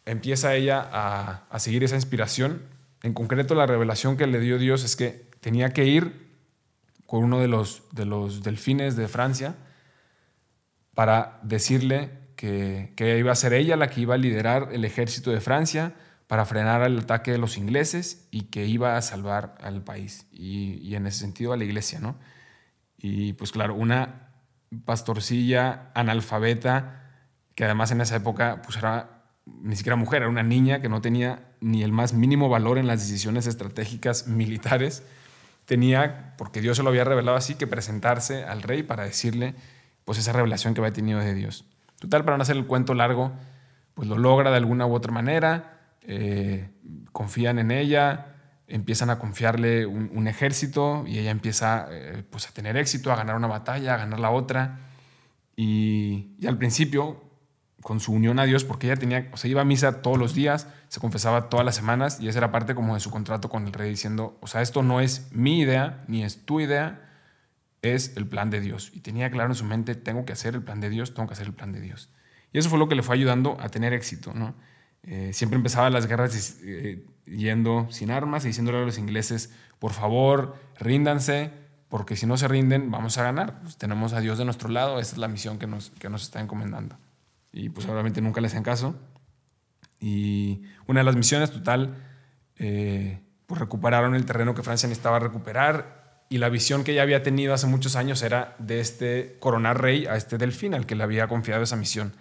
empieza 0.07 0.55
ella 0.55 0.89
a, 0.93 1.47
a 1.51 1.59
seguir 1.59 1.85
esa 1.85 1.97
inspiración. 1.97 2.63
En 3.03 3.15
concreto, 3.15 3.55
la 3.55 3.67
revelación 3.67 4.17
que 4.17 4.27
le 4.27 4.41
dio 4.41 4.59
Dios 4.59 4.85
es 4.85 4.97
que 4.97 5.31
tenía 5.41 5.73
que 5.73 5.85
ir 5.85 6.33
con 7.07 7.25
uno 7.25 7.41
de 7.41 7.49
los, 7.49 7.83
de 7.93 8.07
los 8.07 8.43
delfines 8.43 8.97
de 8.97 9.07
Francia 9.07 9.55
para 10.95 11.41
decirle 11.43 12.11
que, 12.37 12.95
que, 12.97 13.19
iba 13.19 13.33
a 13.33 13.35
ser 13.35 13.53
ella 13.53 13.77
la 13.77 13.91
que 13.91 14.01
iba 14.01 14.15
a 14.15 14.17
liderar 14.19 14.71
el 14.73 14.85
ejército 14.85 15.31
de 15.31 15.43
Francia 15.43 15.95
para 16.27 16.47
frenar 16.47 16.83
el 16.83 16.99
ataque 16.99 17.31
de 17.31 17.39
los 17.39 17.59
ingleses 17.59 18.27
y 18.31 18.45
que 18.45 18.65
iba 18.65 18.97
a 18.97 19.03
salvar 19.03 19.57
al 19.61 19.83
país 19.83 20.27
y, 20.33 20.79
y 20.83 20.95
en 20.95 21.07
ese 21.07 21.19
sentido 21.19 21.53
a 21.53 21.59
la 21.59 21.65
iglesia, 21.65 21.99
¿no? 22.01 22.17
Y 22.97 23.35
pues 23.35 23.53
claro, 23.53 23.75
una 23.75 24.31
pastorcilla 24.87 25.91
analfabeta, 25.95 27.11
que 27.55 27.65
además 27.65 27.91
en 27.91 28.01
esa 28.01 28.17
época 28.17 28.63
pues 28.63 28.79
era 28.79 29.22
ni 29.47 29.77
siquiera 29.77 29.97
mujer, 29.97 30.23
era 30.23 30.31
una 30.31 30.43
niña 30.43 30.81
que 30.81 30.89
no 30.89 31.01
tenía 31.01 31.51
ni 31.61 31.83
el 31.83 31.93
más 31.93 32.13
mínimo 32.13 32.49
valor 32.49 32.79
en 32.79 32.87
las 32.87 33.01
decisiones 33.01 33.47
estratégicas 33.47 34.27
militares, 34.29 35.03
tenía, 35.65 36.35
porque 36.39 36.61
Dios 36.61 36.77
se 36.77 36.83
lo 36.83 36.91
había 36.91 37.05
revelado 37.05 37.37
así, 37.37 37.55
que 37.55 37.67
presentarse 37.67 38.45
al 38.45 38.63
rey 38.63 38.83
para 38.83 39.05
decirle 39.05 39.55
pues 40.05 40.19
esa 40.19 40.33
revelación 40.33 40.75
que 40.75 40.81
había 40.81 40.93
tenido 40.93 41.21
de 41.21 41.35
Dios. 41.35 41.65
Total, 42.01 42.25
para 42.25 42.37
no 42.37 42.43
hacer 42.43 42.57
el 42.57 42.67
cuento 42.67 42.95
largo, 42.95 43.33
pues 43.95 44.09
lo 44.09 44.19
logra 44.19 44.51
de 44.51 44.57
alguna 44.57 44.87
u 44.87 44.95
otra 44.95 45.13
manera, 45.13 45.79
eh, 46.03 46.71
confían 47.13 47.61
en 47.61 47.71
ella, 47.71 48.33
empiezan 48.67 49.11
a 49.11 49.19
confiarle 49.19 49.87
un, 49.87 50.27
ejército 50.27 51.05
y 51.07 51.19
ella 51.19 51.31
empieza 51.31 51.87
eh, 51.91 52.25
pues 52.29 52.49
a 52.49 52.53
tener 52.53 52.77
éxito, 52.77 53.13
a 53.13 53.17
ganar 53.17 53.37
una 53.37 53.47
batalla, 53.47 53.95
a 53.95 53.99
ganar 53.99 54.19
la 54.19 54.31
otra. 54.31 54.79
Y, 55.57 56.31
al 56.47 56.57
principio, 56.57 57.22
con 57.83 58.01
su 58.01 58.13
unión 58.13 58.39
a 58.39 58.45
Dios, 58.45 58.65
porque 58.65 58.87
ella 58.87 58.97
tenía, 58.97 59.31
o 59.33 59.47
iba 59.47 59.61
a 59.61 59.65
misa 59.65 60.03
todos 60.03 60.17
los 60.17 60.35
días, 60.35 60.69
se 60.89 61.01
confesaba 61.01 61.49
todas 61.49 61.67
las 61.67 61.75
semanas 61.75 62.21
y 62.21 62.29
esa 62.29 62.39
era 62.39 62.53
parte 62.53 62.75
como 62.75 62.95
de 62.95 63.01
su 63.01 63.11
contrato 63.11 63.49
con 63.49 63.67
el 63.67 63.73
rey 63.73 63.91
diciendo, 63.91 64.39
o 64.41 64.47
sea, 64.47 64.63
esto 64.63 64.83
no 64.83 65.01
es 65.01 65.29
mi 65.33 65.61
idea, 65.61 66.05
ni 66.07 66.25
es 66.25 66.45
tu 66.45 66.61
idea, 66.61 67.09
es 67.83 68.17
el 68.17 68.27
plan 68.27 68.51
de 68.51 68.61
Dios. 68.61 68.93
Y 68.95 69.01
tenía 69.01 69.31
claro 69.31 69.51
en 69.51 69.57
su 69.57 69.65
mente, 69.65 69.97
tengo 69.97 70.25
que 70.25 70.33
hacer 70.33 70.55
el 70.55 70.63
plan 70.63 70.81
de 70.81 70.91
Dios, 70.91 71.13
tengo 71.13 71.27
que 71.27 71.35
hacer 71.35 71.49
el 71.49 71.55
plan 71.55 71.73
de 71.73 71.81
Dios. 71.81 72.11
Y 72.53 72.59
eso 72.59 72.71
fue 72.71 72.79
lo 72.79 72.89
que 72.89 72.95
le 72.95 73.03
fue 73.03 73.17
ayudando 73.17 73.57
a 73.61 73.69
tener 73.69 73.93
éxito, 73.93 74.33
¿no? 74.33 74.55
Eh, 75.03 75.31
siempre 75.33 75.57
empezaba 75.57 75.91
las 75.91 76.07
guerras 76.07 76.59
eh, 76.63 77.05
yendo 77.27 77.89
sin 77.91 78.13
armas 78.13 78.45
y 78.45 78.49
diciéndole 78.49 78.79
a 78.79 78.83
los 78.83 78.99
ingleses, 78.99 79.53
por 79.81 79.93
favor, 79.93 80.57
ríndanse, 80.79 81.51
porque 81.89 82.15
si 82.15 82.27
no 82.27 82.37
se 82.37 82.47
rinden, 82.47 82.93
vamos 82.93 83.19
a 83.19 83.25
ganar. 83.25 83.61
Pues 83.63 83.77
tenemos 83.77 84.13
a 84.13 84.21
Dios 84.21 84.39
de 84.39 84.45
nuestro 84.45 84.69
lado, 84.69 85.01
esa 85.01 85.13
es 85.13 85.19
la 85.19 85.29
misión 85.29 85.59
que 85.59 85.67
nos, 85.67 85.91
que 85.99 86.09
nos 86.09 86.23
está 86.23 86.41
encomendando. 86.41 86.97
Y 87.53 87.69
pues 87.69 87.87
obviamente 87.87 88.21
nunca 88.21 88.41
les 88.41 88.53
hacen 88.53 88.63
caso. 88.63 88.97
Y 90.01 90.63
una 90.87 91.01
de 91.01 91.05
las 91.05 91.17
misiones 91.17 91.51
total, 91.51 91.97
eh, 92.57 93.21
pues 93.47 93.61
recuperaron 93.61 94.15
el 94.15 94.25
terreno 94.25 94.55
que 94.55 94.63
Francia 94.63 94.89
necesitaba 94.89 95.19
recuperar 95.19 96.25
y 96.29 96.39
la 96.39 96.49
visión 96.49 96.83
que 96.83 96.93
ella 96.93 97.03
había 97.03 97.23
tenido 97.23 97.53
hace 97.53 97.67
muchos 97.67 97.95
años 97.95 98.23
era 98.23 98.57
de 98.59 98.81
este 98.81 99.37
coronar 99.39 99.83
rey 99.83 100.07
a 100.07 100.17
este 100.17 100.39
delfín 100.39 100.75
al 100.75 100.87
que 100.87 100.95
le 100.95 101.03
había 101.03 101.29
confiado 101.29 101.63
esa 101.63 101.77
misión 101.77 102.15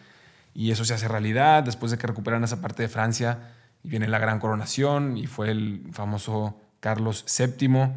y 0.54 0.72
eso 0.72 0.84
se 0.86 0.94
hace 0.94 1.08
realidad 1.08 1.64
después 1.64 1.92
de 1.92 1.98
que 1.98 2.08
recuperan 2.08 2.44
esa 2.44 2.62
parte 2.62 2.84
de 2.84 2.90
Francia 2.90 3.54
y 3.84 3.90
viene 3.90 4.08
la 4.08 4.20
gran 4.20 4.40
coronación 4.40 5.18
y 5.18 5.28
fue 5.28 5.50
el 5.50 5.84
famoso 5.94 6.60
Carlos 6.80 7.26
VII 7.38 7.92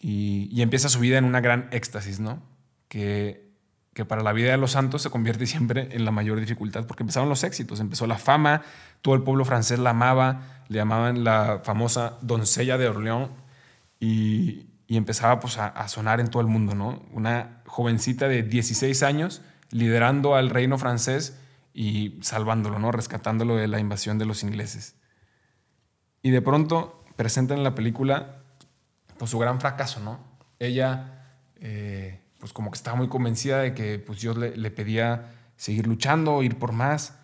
y, 0.00 0.60
empieza 0.62 0.88
su 0.88 1.00
vida 1.00 1.18
en 1.18 1.24
una 1.24 1.40
gran 1.40 1.68
éxtasis, 1.72 2.20
¿no? 2.20 2.42
Que, 2.88 3.43
que 3.94 4.04
para 4.04 4.22
la 4.22 4.32
vida 4.32 4.50
de 4.50 4.58
los 4.58 4.72
santos 4.72 5.02
se 5.02 5.10
convierte 5.10 5.46
siempre 5.48 5.88
en 5.92 6.04
la 6.04 6.10
mayor 6.10 6.40
dificultad 6.40 6.86
porque 6.86 7.02
empezaron 7.02 7.28
los 7.28 7.44
éxitos, 7.44 7.80
empezó 7.80 8.06
la 8.06 8.18
fama, 8.18 8.62
todo 9.00 9.14
el 9.14 9.22
pueblo 9.22 9.44
francés 9.44 9.78
la 9.78 9.90
amaba, 9.90 10.64
le 10.68 10.76
llamaban 10.76 11.24
la 11.24 11.60
famosa 11.64 12.18
doncella 12.20 12.76
de 12.76 12.88
Orleans 12.88 13.30
y, 14.00 14.66
y 14.86 14.96
empezaba 14.96 15.40
pues 15.40 15.58
a, 15.58 15.68
a, 15.68 15.88
sonar 15.88 16.20
en 16.20 16.28
todo 16.28 16.42
el 16.42 16.48
mundo, 16.48 16.74
¿no? 16.74 17.02
Una 17.12 17.62
jovencita 17.66 18.28
de 18.28 18.42
16 18.42 19.02
años 19.02 19.42
liderando 19.70 20.34
al 20.34 20.50
reino 20.50 20.78
francés 20.78 21.38
y 21.74 22.18
salvándolo, 22.22 22.78
¿no? 22.78 22.92
rescatándolo 22.92 23.56
de 23.56 23.66
la 23.66 23.80
invasión 23.80 24.16
de 24.16 24.24
los 24.24 24.44
ingleses. 24.44 24.94
Y 26.22 26.30
de 26.30 26.40
pronto 26.40 27.04
presentan 27.16 27.58
en 27.58 27.64
la 27.64 27.74
película 27.74 28.42
pues, 29.18 29.32
su 29.32 29.38
gran 29.38 29.60
fracaso. 29.60 30.00
¿no? 30.00 30.20
Ella, 30.60 31.26
eh, 31.56 32.22
pues 32.44 32.52
como 32.52 32.70
que 32.70 32.76
estaba 32.76 32.94
muy 32.94 33.08
convencida 33.08 33.60
de 33.60 33.72
que 33.72 33.98
pues, 33.98 34.20
Dios 34.20 34.36
le, 34.36 34.70
pedía 34.70 35.30
seguir 35.56 35.86
luchando, 35.86 36.42
ir 36.42 36.58
por 36.58 36.72
más. 36.72 37.14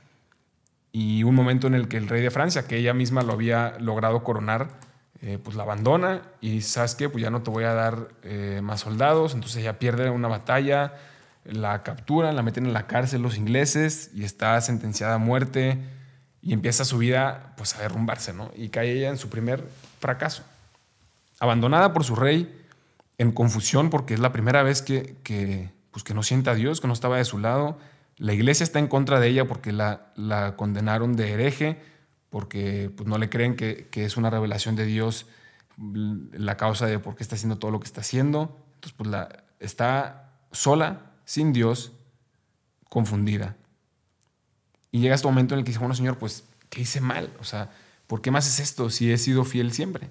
Y 0.93 1.25
un 1.25 1.35
momento 1.35 1.67
en 1.67 1.75
el 1.75 1.89
que 1.89 1.99
el 1.99 2.09
rey 2.09 2.23
de 2.23 2.31
Francia, 2.31 2.67
que 2.67 2.79
ella 2.79 2.95
misma 2.95 3.23
lo 3.23 3.35
había 3.35 3.75
logrado 3.81 4.25
coronar, 4.25 4.71
eh, 5.21 5.37
pues 5.37 5.57
la 5.57 5.65
abandona 5.65 6.23
y 6.41 6.62
sabes 6.62 6.95
que 6.95 7.11
pues 7.11 7.23
ya 7.23 7.29
no 7.29 7.43
te 7.43 7.50
voy 7.50 7.65
a 7.65 7.75
dar 7.75 8.09
eh, 8.23 8.61
más 8.62 8.81
soldados, 8.81 9.35
entonces 9.35 9.59
ella 9.59 9.79
pierde 9.79 10.09
una 10.09 10.27
batalla, 10.27 10.95
la 11.45 11.83
capturan, 11.83 12.35
la 12.35 12.43
meten 12.43 12.65
en 12.65 12.73
la 12.73 12.87
cárcel 12.87 13.21
los 13.21 13.37
ingleses 13.37 14.11
y 14.15 14.25
está 14.25 14.59
sentenciada 14.62 15.17
a 15.17 15.19
muerte 15.19 15.85
y 16.41 16.55
empieza 16.55 16.87
su 16.87 16.97
vida 16.97 17.53
pues 17.59 17.77
a 17.77 17.83
derrumbarse, 17.83 18.33
¿no? 18.33 18.50
Y 18.57 18.71
cae 18.71 18.91
ella 18.91 19.11
en 19.11 19.19
su 19.19 19.29
primer 19.29 19.69
fracaso. 19.99 20.45
Abandonada 21.41 21.93
por 21.93 22.05
su 22.05 22.17
rey, 22.17 22.60
en 23.21 23.33
confusión 23.33 23.91
porque 23.91 24.15
es 24.15 24.21
la 24.21 24.33
primera 24.33 24.62
vez 24.62 24.81
que, 24.81 25.15
que, 25.23 25.71
pues 25.91 26.03
que 26.05 26.15
no 26.15 26.23
siente 26.23 26.49
a 26.49 26.55
Dios, 26.55 26.81
que 26.81 26.87
no 26.87 26.95
estaba 26.95 27.19
de 27.19 27.27
su 27.27 27.39
lado. 27.39 27.79
La 28.17 28.33
iglesia 28.33 28.65
está 28.65 28.79
en 28.79 28.89
contra 28.89 29.21
de 29.21 29.29
ella 29.29 29.47
porque 29.47 29.73
la, 29.73 30.11
la 30.17 30.57
condenaron 30.57 31.17
de 31.17 31.33
hereje 31.33 31.79
porque 32.31 32.91
pues, 32.97 33.07
no 33.07 33.19
le 33.19 33.29
creen 33.29 33.57
que, 33.57 33.91
es 33.93 34.17
una 34.17 34.31
revelación 34.31 34.75
de 34.75 34.87
Dios 34.87 35.27
la 35.77 36.57
causa 36.57 36.87
de 36.87 36.99
por 36.99 37.15
qué 37.15 37.23
está 37.23 37.35
haciendo 37.35 37.59
todo 37.59 37.71
lo 37.71 37.79
que 37.79 37.87
está 37.87 38.00
haciendo. 38.00 38.57
Entonces, 38.77 38.95
pues 38.97 39.11
la, 39.11 39.45
está 39.59 40.33
sola, 40.50 41.12
sin 41.27 41.53
Dios, 41.53 41.93
confundida. 42.89 43.55
Y 44.93 45.00
llega 45.00 45.15
este 45.15 45.27
momento 45.27 45.55
en 45.55 45.59
el 45.59 45.65
que 45.65 45.73
dice, 45.73 45.81
bueno, 45.81 45.95
Señor, 45.95 46.17
pues, 46.17 46.45
¿qué 46.71 46.81
hice 46.81 47.03
mal? 47.03 47.31
O 47.39 47.45
sea, 47.45 47.71
¿por 48.07 48.23
qué 48.23 48.31
más 48.31 48.49
es 48.49 48.61
esto 48.61 48.89
si 48.89 49.12
he 49.12 49.19
sido 49.19 49.45
fiel 49.45 49.73
siempre? 49.73 50.09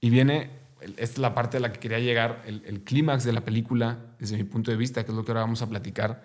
Y 0.00 0.10
viene, 0.10 0.57
esta 0.80 1.02
es 1.02 1.18
la 1.18 1.34
parte 1.34 1.56
a 1.56 1.60
la 1.60 1.72
que 1.72 1.80
quería 1.80 1.98
llegar, 1.98 2.42
el, 2.46 2.62
el 2.66 2.82
clímax 2.82 3.24
de 3.24 3.32
la 3.32 3.42
película, 3.42 3.98
desde 4.18 4.36
mi 4.36 4.44
punto 4.44 4.70
de 4.70 4.76
vista, 4.76 5.04
que 5.04 5.12
es 5.12 5.16
lo 5.16 5.24
que 5.24 5.32
ahora 5.32 5.42
vamos 5.42 5.62
a 5.62 5.68
platicar. 5.68 6.24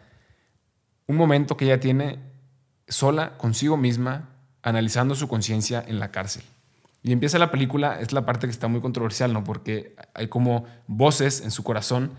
Un 1.08 1.16
momento 1.16 1.58
que 1.58 1.66
ella 1.66 1.80
tiene 1.80 2.20
sola 2.88 3.38
consigo 3.38 3.78
misma, 3.78 4.30
analizando 4.62 5.16
su 5.16 5.28
conciencia 5.28 5.84
en 5.86 6.00
la 6.00 6.12
cárcel. 6.12 6.44
Y 7.04 7.12
empieza 7.12 7.38
la 7.38 7.52
película, 7.52 8.00
es 8.00 8.14
la 8.14 8.26
parte 8.26 8.48
que 8.48 8.52
está 8.52 8.70
muy 8.70 8.80
controversial, 8.80 9.34
¿no? 9.34 9.44
Porque 9.44 9.96
hay 10.14 10.30
como 10.30 10.66
voces 10.88 11.42
en 11.42 11.52
su 11.52 11.64
corazón 11.64 12.12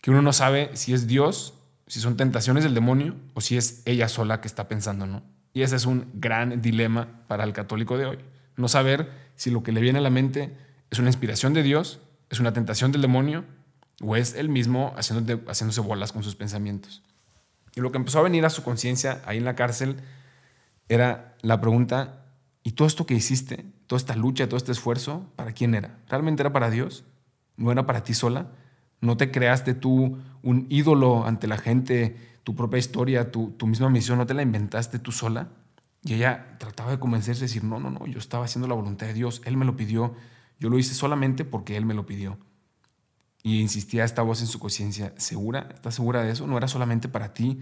que 0.00 0.10
uno 0.12 0.22
no 0.22 0.32
sabe 0.32 0.70
si 0.74 0.94
es 0.94 1.08
Dios, 1.08 1.54
si 1.88 2.00
son 2.00 2.16
tentaciones 2.16 2.62
del 2.62 2.74
demonio 2.74 3.16
o 3.34 3.40
si 3.40 3.56
es 3.56 3.82
ella 3.84 4.08
sola 4.08 4.40
que 4.40 4.46
está 4.46 4.68
pensando, 4.68 5.06
¿no? 5.06 5.22
Y 5.52 5.62
ese 5.62 5.76
es 5.76 5.86
un 5.86 6.08
gran 6.14 6.62
dilema 6.62 7.24
para 7.26 7.44
el 7.44 7.52
católico 7.52 7.98
de 7.98 8.06
hoy. 8.06 8.18
No 8.56 8.68
saber 8.68 9.10
si 9.34 9.50
lo 9.50 9.62
que 9.62 9.72
le 9.72 9.80
viene 9.80 9.98
a 9.98 10.02
la 10.02 10.10
mente 10.10 10.56
es 10.92 10.98
una 10.98 11.08
inspiración 11.08 11.54
de 11.54 11.62
Dios, 11.62 12.00
es 12.28 12.38
una 12.38 12.52
tentación 12.52 12.92
del 12.92 13.00
demonio 13.00 13.44
o 14.02 14.14
es 14.14 14.34
él 14.34 14.50
mismo 14.50 14.94
haciéndose 14.94 15.80
bolas 15.80 16.12
con 16.12 16.22
sus 16.22 16.36
pensamientos. 16.36 17.02
Y 17.74 17.80
lo 17.80 17.90
que 17.90 17.96
empezó 17.96 18.18
a 18.18 18.22
venir 18.22 18.44
a 18.44 18.50
su 18.50 18.62
conciencia 18.62 19.22
ahí 19.24 19.38
en 19.38 19.46
la 19.46 19.54
cárcel 19.54 19.96
era 20.90 21.34
la 21.40 21.62
pregunta, 21.62 22.26
¿y 22.62 22.72
todo 22.72 22.86
esto 22.86 23.06
que 23.06 23.14
hiciste, 23.14 23.64
toda 23.86 23.96
esta 23.96 24.16
lucha, 24.16 24.46
todo 24.48 24.58
este 24.58 24.72
esfuerzo, 24.72 25.26
para 25.34 25.52
quién 25.52 25.74
era? 25.74 25.96
¿Realmente 26.10 26.42
era 26.42 26.52
para 26.52 26.68
Dios? 26.68 27.04
¿No 27.56 27.72
era 27.72 27.86
para 27.86 28.04
ti 28.04 28.12
sola? 28.12 28.48
¿No 29.00 29.16
te 29.16 29.30
creaste 29.30 29.72
tú 29.72 30.18
un 30.42 30.66
ídolo 30.68 31.24
ante 31.24 31.46
la 31.46 31.56
gente, 31.56 32.16
tu 32.44 32.54
propia 32.54 32.78
historia, 32.78 33.32
tu, 33.32 33.52
tu 33.52 33.66
misma 33.66 33.88
misión, 33.88 34.18
no 34.18 34.26
te 34.26 34.34
la 34.34 34.42
inventaste 34.42 34.98
tú 34.98 35.10
sola? 35.10 35.48
Y 36.04 36.14
ella 36.14 36.58
trataba 36.58 36.90
de 36.90 36.98
convencerse, 36.98 37.40
de 37.40 37.46
decir, 37.46 37.64
no, 37.64 37.80
no, 37.80 37.88
no, 37.88 38.06
yo 38.06 38.18
estaba 38.18 38.44
haciendo 38.44 38.68
la 38.68 38.74
voluntad 38.74 39.06
de 39.06 39.14
Dios, 39.14 39.40
Él 39.46 39.56
me 39.56 39.64
lo 39.64 39.74
pidió, 39.74 40.14
yo 40.62 40.70
lo 40.70 40.78
hice 40.78 40.94
solamente 40.94 41.44
porque 41.44 41.76
Él 41.76 41.84
me 41.84 41.92
lo 41.92 42.06
pidió. 42.06 42.38
Y 43.42 43.60
insistía 43.60 44.04
esta 44.04 44.22
voz 44.22 44.42
en 44.42 44.46
su 44.46 44.60
conciencia, 44.60 45.12
¿segura? 45.16 45.68
¿Estás 45.74 45.96
segura 45.96 46.22
de 46.22 46.30
eso? 46.30 46.46
No 46.46 46.56
era 46.56 46.68
solamente 46.68 47.08
para 47.08 47.34
ti, 47.34 47.58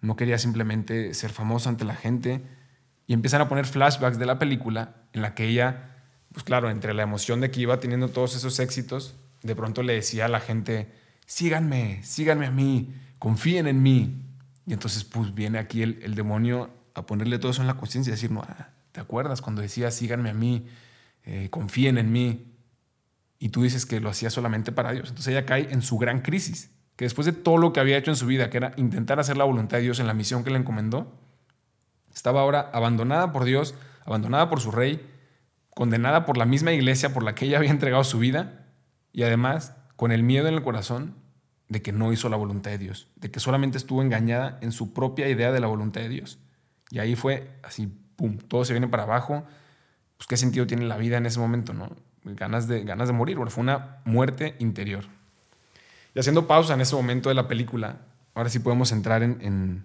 no 0.00 0.14
quería 0.14 0.38
simplemente 0.38 1.14
ser 1.14 1.32
famosa 1.32 1.68
ante 1.68 1.84
la 1.84 1.96
gente. 1.96 2.44
Y 3.08 3.12
empiezan 3.12 3.40
a 3.40 3.48
poner 3.48 3.66
flashbacks 3.66 4.20
de 4.20 4.26
la 4.26 4.38
película 4.38 4.94
en 5.12 5.22
la 5.22 5.34
que 5.34 5.48
ella, 5.48 5.96
pues 6.30 6.44
claro, 6.44 6.70
entre 6.70 6.94
la 6.94 7.02
emoción 7.02 7.40
de 7.40 7.50
que 7.50 7.60
iba 7.60 7.80
teniendo 7.80 8.08
todos 8.10 8.36
esos 8.36 8.60
éxitos, 8.60 9.16
de 9.42 9.56
pronto 9.56 9.82
le 9.82 9.94
decía 9.94 10.26
a 10.26 10.28
la 10.28 10.38
gente, 10.38 10.92
síganme, 11.26 12.04
síganme 12.04 12.46
a 12.46 12.52
mí, 12.52 12.94
confíen 13.18 13.66
en 13.66 13.82
mí. 13.82 14.22
Y 14.64 14.74
entonces 14.74 15.02
pues 15.02 15.34
viene 15.34 15.58
aquí 15.58 15.82
el, 15.82 16.14
demonio 16.14 16.70
a 16.94 17.04
ponerle 17.04 17.40
todo 17.40 17.50
eso 17.50 17.62
en 17.62 17.66
la 17.66 17.74
conciencia 17.74 18.12
y 18.12 18.14
decir, 18.14 18.30
no, 18.30 18.42
ah, 18.42 18.68
¿te 18.92 19.00
acuerdas 19.00 19.42
cuando 19.42 19.60
decía, 19.60 19.90
síganme 19.90 20.30
a 20.30 20.34
mí, 20.34 20.66
eh, 21.24 21.48
confíen 21.50 21.98
en 21.98 22.12
mí? 22.12 22.54
y 23.44 23.50
tú 23.50 23.62
dices 23.62 23.84
que 23.84 24.00
lo 24.00 24.08
hacía 24.08 24.30
solamente 24.30 24.72
para 24.72 24.92
Dios. 24.92 25.10
Entonces 25.10 25.32
ella 25.32 25.44
cae 25.44 25.68
en 25.70 25.82
su 25.82 25.98
gran 25.98 26.22
crisis, 26.22 26.70
que 26.96 27.04
después 27.04 27.26
de 27.26 27.32
todo 27.32 27.58
lo 27.58 27.74
que 27.74 27.80
había 27.80 27.98
hecho 27.98 28.10
en 28.10 28.16
su 28.16 28.24
vida, 28.24 28.48
que 28.48 28.56
era 28.56 28.72
intentar 28.78 29.20
hacer 29.20 29.36
la 29.36 29.44
voluntad 29.44 29.76
de 29.76 29.82
Dios 29.82 30.00
en 30.00 30.06
la 30.06 30.14
misión 30.14 30.44
que 30.44 30.50
le 30.50 30.58
encomendó, 30.58 31.20
estaba 32.14 32.40
ahora 32.40 32.70
abandonada 32.72 33.32
por 33.32 33.44
Dios, 33.44 33.74
abandonada 34.06 34.48
por 34.48 34.60
su 34.60 34.70
rey, 34.70 35.06
condenada 35.74 36.24
por 36.24 36.38
la 36.38 36.46
misma 36.46 36.72
iglesia 36.72 37.12
por 37.12 37.22
la 37.22 37.34
que 37.34 37.44
ella 37.44 37.58
había 37.58 37.70
entregado 37.70 38.02
su 38.04 38.18
vida 38.18 38.66
y 39.12 39.24
además 39.24 39.74
con 39.96 40.10
el 40.10 40.22
miedo 40.22 40.48
en 40.48 40.54
el 40.54 40.62
corazón 40.62 41.14
de 41.68 41.82
que 41.82 41.92
no 41.92 42.14
hizo 42.14 42.30
la 42.30 42.38
voluntad 42.38 42.70
de 42.70 42.78
Dios, 42.78 43.08
de 43.16 43.30
que 43.30 43.40
solamente 43.40 43.76
estuvo 43.76 44.00
engañada 44.00 44.58
en 44.62 44.72
su 44.72 44.94
propia 44.94 45.28
idea 45.28 45.52
de 45.52 45.60
la 45.60 45.66
voluntad 45.66 46.00
de 46.00 46.08
Dios. 46.08 46.38
Y 46.90 46.98
ahí 46.98 47.14
fue 47.14 47.58
así, 47.62 47.88
pum, 48.16 48.38
todo 48.38 48.64
se 48.64 48.72
viene 48.72 48.88
para 48.88 49.02
abajo. 49.02 49.44
Pues 50.16 50.26
qué 50.26 50.36
sentido 50.36 50.66
tiene 50.66 50.84
la 50.84 50.96
vida 50.96 51.16
en 51.16 51.26
ese 51.26 51.40
momento, 51.40 51.74
¿no? 51.74 51.90
ganas 52.24 52.66
de, 52.66 52.84
ganas 52.84 53.08
de 53.08 53.14
morir, 53.14 53.38
fue 53.48 53.62
una 53.62 53.98
muerte 54.04 54.56
interior. 54.58 55.04
Y 56.14 56.20
haciendo 56.20 56.46
pausa 56.46 56.74
en 56.74 56.80
ese 56.80 56.96
momento 56.96 57.28
de 57.28 57.34
la 57.34 57.48
película, 57.48 57.98
ahora 58.34 58.48
sí 58.48 58.58
podemos 58.58 58.92
entrar 58.92 59.22
en, 59.22 59.84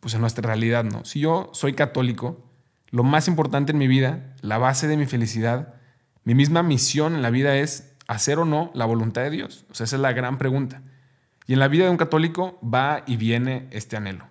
pues 0.00 0.14
en 0.14 0.20
nuestra 0.20 0.46
realidad, 0.46 0.84
¿no? 0.84 1.04
Si 1.04 1.20
yo 1.20 1.50
soy 1.52 1.74
católico, 1.74 2.44
lo 2.90 3.02
más 3.02 3.28
importante 3.28 3.72
en 3.72 3.78
mi 3.78 3.86
vida, 3.86 4.34
la 4.40 4.58
base 4.58 4.88
de 4.88 4.96
mi 4.96 5.06
felicidad, 5.06 5.74
mi 6.24 6.34
misma 6.34 6.62
misión 6.62 7.14
en 7.14 7.22
la 7.22 7.30
vida 7.30 7.56
es 7.56 7.94
hacer 8.08 8.38
o 8.38 8.44
no 8.44 8.70
la 8.74 8.84
voluntad 8.84 9.22
de 9.22 9.30
Dios. 9.30 9.64
O 9.70 9.74
sea, 9.74 9.84
esa 9.84 9.96
es 9.96 10.02
la 10.02 10.12
gran 10.12 10.38
pregunta. 10.38 10.82
Y 11.46 11.52
en 11.52 11.60
la 11.60 11.68
vida 11.68 11.84
de 11.84 11.90
un 11.90 11.96
católico 11.96 12.58
va 12.62 13.02
y 13.06 13.16
viene 13.16 13.68
este 13.70 13.96
anhelo. 13.96 14.26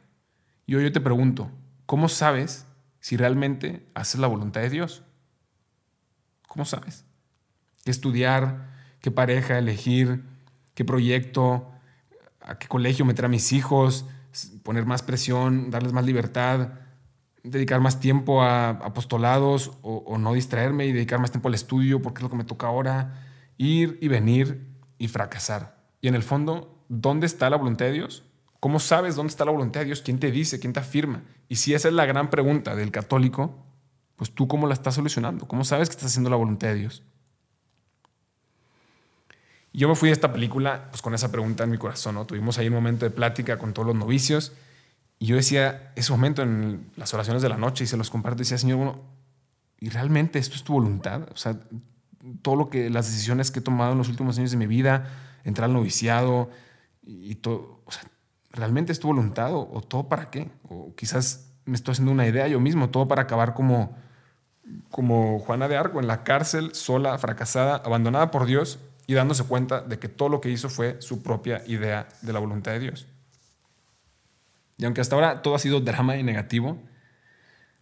Y 0.65 0.75
hoy 0.75 0.83
yo 0.83 0.91
te 0.91 0.99
pregunto, 0.99 1.51
¿cómo 1.85 2.09
sabes 2.09 2.65
si 2.99 3.15
realmente 3.17 3.85
haces 3.93 4.19
la 4.19 4.27
voluntad 4.27 4.61
de 4.61 4.69
Dios? 4.69 5.04
¿Cómo 6.55 6.63
sabes? 6.63 7.03
qué 7.85 7.91
estudiar, 7.91 8.71
qué 8.99 9.11
pareja 9.11 9.59
elegir, 9.59 10.23
qué 10.73 10.83
proyecto, 10.83 11.69
a 12.41 12.57
qué 12.57 12.67
colegio 12.67 13.05
meter 13.05 13.25
a 13.25 13.27
mis 13.27 13.53
hijos, 13.53 14.05
poner 14.63 14.85
más 14.85 15.03
presión, 15.03 15.69
darles 15.69 15.93
más 15.93 16.05
libertad, 16.05 16.69
dedicar 17.43 17.79
más 17.79 17.99
tiempo 17.99 18.41
a 18.41 18.69
apostolados 18.69 19.73
o, 19.83 20.17
no 20.17 20.33
distraerme 20.33 20.87
y 20.87 20.93
dedicar 20.93 21.19
más 21.19 21.29
tiempo 21.29 21.47
al 21.47 21.53
estudio 21.53 22.01
porque 22.01 22.19
es 22.19 22.23
lo 22.23 22.29
que 22.29 22.37
me 22.37 22.43
toca 22.43 22.67
ahora, 22.67 23.21
ir 23.57 23.99
y 24.01 24.07
venir 24.07 24.65
y 24.97 25.07
fracasar. 25.07 25.77
Y 26.01 26.07
en 26.07 26.15
el 26.15 26.23
fondo, 26.23 26.83
¿dónde 26.89 27.27
está 27.27 27.49
la 27.51 27.57
voluntad 27.57 27.85
de 27.85 27.91
Dios? 27.91 28.23
¿Cómo 28.59 28.79
sabes 28.79 29.15
dónde 29.15 29.29
está 29.29 29.45
la 29.45 29.51
voluntad 29.51 29.81
de 29.81 29.87
Dios? 29.87 30.01
¿Quién 30.01 30.19
te 30.19 30.31
dice? 30.31 30.59
¿Quién 30.59 30.73
te 30.73 30.79
afirma? 30.79 31.21
Y 31.49 31.57
si 31.57 31.75
esa 31.75 31.87
es 31.87 31.93
la 31.93 32.05
gran 32.05 32.31
pregunta 32.31 32.75
del 32.75 32.89
católico, 32.89 33.63
pues 34.15 34.31
tú 34.31 34.47
cómo 34.47 34.67
la 34.67 34.73
estás 34.73 34.95
solucionando? 34.95 35.47
¿Cómo 35.47 35.63
sabes 35.63 35.89
que 35.89 35.93
estás 35.93 36.11
haciendo 36.11 36.29
la 36.29 36.35
voluntad 36.35 36.69
de 36.69 36.75
Dios? 36.75 37.03
Yo 39.73 39.89
me 39.89 39.95
fui 39.95 40.09
a 40.09 40.13
esta 40.13 40.31
película 40.31 40.87
pues 40.89 41.01
con 41.01 41.13
esa 41.13 41.31
pregunta 41.31 41.65
en 41.65 41.71
mi 41.71 41.77
corazón, 41.77 42.15
¿no? 42.15 42.25
Tuvimos 42.25 42.57
ahí 42.57 42.67
un 42.67 42.73
momento 42.73 43.05
de 43.05 43.11
plática 43.11 43.57
con 43.57 43.73
todos 43.73 43.87
los 43.87 43.95
novicios 43.95 44.53
y 45.19 45.25
yo 45.27 45.35
decía, 45.35 45.91
ese 45.95 46.11
momento 46.11 46.41
en 46.43 46.89
las 46.95 47.13
oraciones 47.13 47.41
de 47.41 47.49
la 47.49 47.57
noche 47.57 47.83
y 47.83 47.87
se 47.87 47.97
los 47.97 48.09
comparto, 48.09 48.39
decía, 48.39 48.57
Señor, 48.57 48.77
bueno, 48.77 49.01
¿y 49.79 49.89
realmente 49.89 50.39
esto 50.39 50.55
es 50.55 50.63
tu 50.63 50.73
voluntad? 50.73 51.27
O 51.33 51.37
sea, 51.37 51.59
todo 52.41 52.55
lo 52.55 52.69
que, 52.69 52.89
las 52.89 53.07
decisiones 53.07 53.51
que 53.51 53.59
he 53.59 53.61
tomado 53.61 53.91
en 53.93 53.97
los 53.97 54.07
últimos 54.07 54.37
años 54.37 54.51
de 54.51 54.57
mi 54.57 54.67
vida, 54.67 55.09
entrar 55.43 55.65
al 55.65 55.73
noviciado 55.73 56.49
y 57.03 57.35
todo, 57.35 57.81
o 57.85 57.91
sea, 57.91 58.03
¿realmente 58.51 58.91
es 58.91 58.99
tu 58.99 59.07
voluntad 59.07 59.53
o, 59.53 59.69
o 59.73 59.81
todo 59.81 60.07
para 60.07 60.29
qué? 60.31 60.49
O 60.69 60.93
quizás 60.95 61.51
me 61.65 61.75
estoy 61.75 61.93
haciendo 61.93 62.11
una 62.11 62.27
idea 62.27 62.47
yo 62.47 62.59
mismo, 62.59 62.89
todo 62.89 63.07
para 63.07 63.23
acabar 63.23 63.53
como, 63.53 63.97
como 64.89 65.39
Juana 65.39 65.67
de 65.67 65.77
Arco 65.77 65.99
en 65.99 66.07
la 66.07 66.23
cárcel, 66.23 66.73
sola, 66.73 67.17
fracasada, 67.17 67.77
abandonada 67.77 68.31
por 68.31 68.45
Dios 68.45 68.79
y 69.07 69.13
dándose 69.13 69.43
cuenta 69.43 69.81
de 69.81 69.99
que 69.99 70.09
todo 70.09 70.29
lo 70.29 70.41
que 70.41 70.49
hizo 70.49 70.69
fue 70.69 71.01
su 71.01 71.21
propia 71.21 71.61
idea 71.67 72.07
de 72.21 72.33
la 72.33 72.39
voluntad 72.39 72.71
de 72.71 72.79
Dios. 72.79 73.07
Y 74.77 74.85
aunque 74.85 75.01
hasta 75.01 75.15
ahora 75.15 75.41
todo 75.41 75.55
ha 75.55 75.59
sido 75.59 75.79
drama 75.79 76.17
y 76.17 76.23
negativo, 76.23 76.81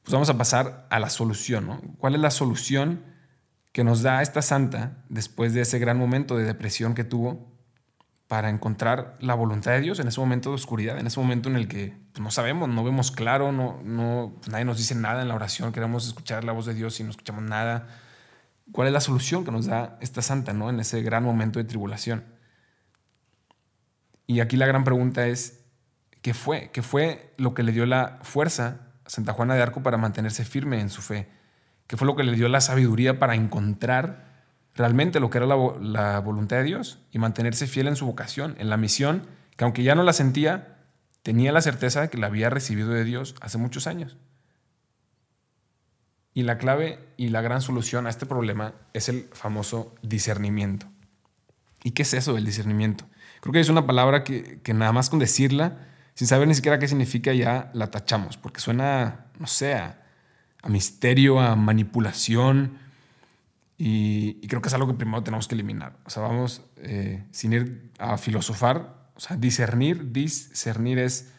pues 0.03 0.13
vamos 0.13 0.29
a 0.29 0.37
pasar 0.37 0.85
a 0.89 0.99
la 0.99 1.09
solución. 1.09 1.95
¿Cuál 1.97 2.15
es 2.15 2.21
la 2.21 2.31
solución 2.31 3.03
que 3.71 3.83
nos 3.83 4.03
da 4.03 4.21
esta 4.21 4.41
santa 4.41 4.97
después 5.09 5.53
de 5.53 5.61
ese 5.61 5.79
gran 5.79 5.97
momento 5.97 6.37
de 6.37 6.43
depresión 6.43 6.93
que 6.93 7.03
tuvo 7.03 7.52
para 8.33 8.49
encontrar 8.49 9.15
la 9.19 9.35
voluntad 9.35 9.73
de 9.73 9.81
Dios 9.81 9.99
en 9.99 10.07
ese 10.07 10.19
momento 10.19 10.49
de 10.49 10.55
oscuridad, 10.55 10.97
en 10.97 11.05
ese 11.05 11.19
momento 11.19 11.49
en 11.49 11.55
el 11.55 11.67
que 11.67 11.95
pues, 12.13 12.23
no 12.23 12.31
sabemos, 12.31 12.67
no 12.67 12.83
vemos 12.83 13.11
claro, 13.11 13.51
no, 13.51 13.79
no, 13.83 14.33
nadie 14.49 14.65
nos 14.65 14.79
dice 14.79 14.95
nada 14.95 15.21
en 15.21 15.27
la 15.27 15.35
oración, 15.35 15.71
queremos 15.71 16.07
escuchar 16.07 16.43
la 16.43 16.51
voz 16.51 16.65
de 16.65 16.73
Dios 16.73 16.99
y 16.99 17.03
no 17.03 17.11
escuchamos 17.11 17.43
nada? 17.43 17.87
¿Cuál 18.71 18.87
es 18.87 18.93
la 18.93 19.01
solución 19.01 19.45
que 19.45 19.51
nos 19.51 19.67
da 19.67 19.99
esta 20.01 20.23
santa 20.23 20.51
¿no? 20.51 20.71
en 20.71 20.79
ese 20.79 21.03
gran 21.03 21.23
momento 21.23 21.59
de 21.59 21.65
tribulación? 21.65 22.23
Y 24.25 24.39
aquí 24.39 24.57
la 24.57 24.65
gran 24.65 24.83
pregunta 24.83 25.27
es, 25.27 25.63
¿qué 26.23 26.33
fue? 26.33 26.71
¿Qué 26.73 26.81
fue 26.81 27.35
lo 27.37 27.53
que 27.53 27.61
le 27.61 27.71
dio 27.71 27.85
la 27.85 28.17
fuerza 28.23 28.79
a 29.05 29.11
Santa 29.11 29.33
Juana 29.33 29.53
de 29.53 29.61
Arco 29.61 29.83
para 29.83 29.97
mantenerse 29.97 30.43
firme 30.43 30.81
en 30.81 30.89
su 30.89 31.03
fe? 31.03 31.29
que 31.85 31.97
fue 31.97 32.07
lo 32.07 32.15
que 32.15 32.23
le 32.23 32.31
dio 32.31 32.47
la 32.47 32.61
sabiduría 32.61 33.19
para 33.19 33.35
encontrar 33.35 34.32
realmente 34.75 35.19
lo 35.19 35.29
que 35.29 35.37
era 35.37 35.47
la, 35.47 36.19
voluntad 36.19 36.57
de 36.57 36.63
Dios 36.63 36.99
y 37.11 37.19
mantenerse 37.19 37.67
fiel 37.67 37.87
en 37.87 37.95
su 37.95 38.05
vocación, 38.05 38.55
en 38.57 38.69
la 38.69 38.77
misión, 38.77 39.27
que 39.55 39.63
aunque 39.63 39.83
ya 39.83 39.95
no 39.95 40.03
la 40.03 40.13
sentía, 40.13 40.77
tenía 41.21 41.51
la 41.51 41.61
certeza 41.61 42.01
de 42.01 42.09
que 42.09 42.17
la 42.17 42.27
había 42.27 42.49
recibido 42.49 42.89
de 42.89 43.03
Dios 43.03 43.35
hace 43.41 43.57
muchos 43.57 43.87
años. 43.87 44.17
Y 46.33 46.43
la 46.43 46.57
clave 46.57 46.99
y 47.15 47.29
la 47.29 47.41
gran 47.41 47.61
solución 47.61 48.07
a 48.07 48.09
este 48.09 48.25
problema 48.25 48.73
es 48.93 49.07
el 49.07 49.29
famoso 49.33 49.93
discernimiento. 50.01 50.87
¿Y 51.83 51.91
qué 51.91 52.01
es 52.01 52.13
eso 52.13 52.33
del 52.33 52.45
discernimiento? 52.45 53.05
Creo 53.41 53.53
que 53.53 53.59
es 53.59 53.69
una 53.69 53.85
palabra 53.85 54.23
que, 54.23 54.61
nada 54.73 54.93
más 54.93 55.09
con 55.09 55.19
decirla, 55.19 55.77
sin 56.15 56.27
saber 56.27 56.47
ni 56.47 56.55
siquiera 56.55 56.79
qué 56.79 56.87
significa, 56.87 57.33
ya 57.33 57.69
la 57.73 57.91
tachamos, 57.91 58.37
porque 58.37 58.61
suena, 58.61 59.25
no 59.37 59.47
sé, 59.47 59.75
a, 59.75 59.99
misterio, 60.67 61.41
a 61.41 61.55
manipulación, 61.55 62.79
y, 63.85 64.47
creo 64.47 64.61
que 64.61 64.69
es 64.69 64.73
algo 64.73 64.87
que 64.87 64.93
primero 64.93 65.21
tenemos 65.23 65.49
que 65.49 65.55
eliminar. 65.55 65.97
O 66.05 66.09
sea, 66.09 66.23
vamos, 66.23 66.61
eh, 66.77 67.25
sin 67.31 67.51
ir 67.51 67.91
a 67.99 68.17
filosofar, 68.17 68.95
o 69.13 69.19
sea, 69.19 69.35
discernir, 69.35 70.13
discernir 70.13 70.99
es, 70.99 71.33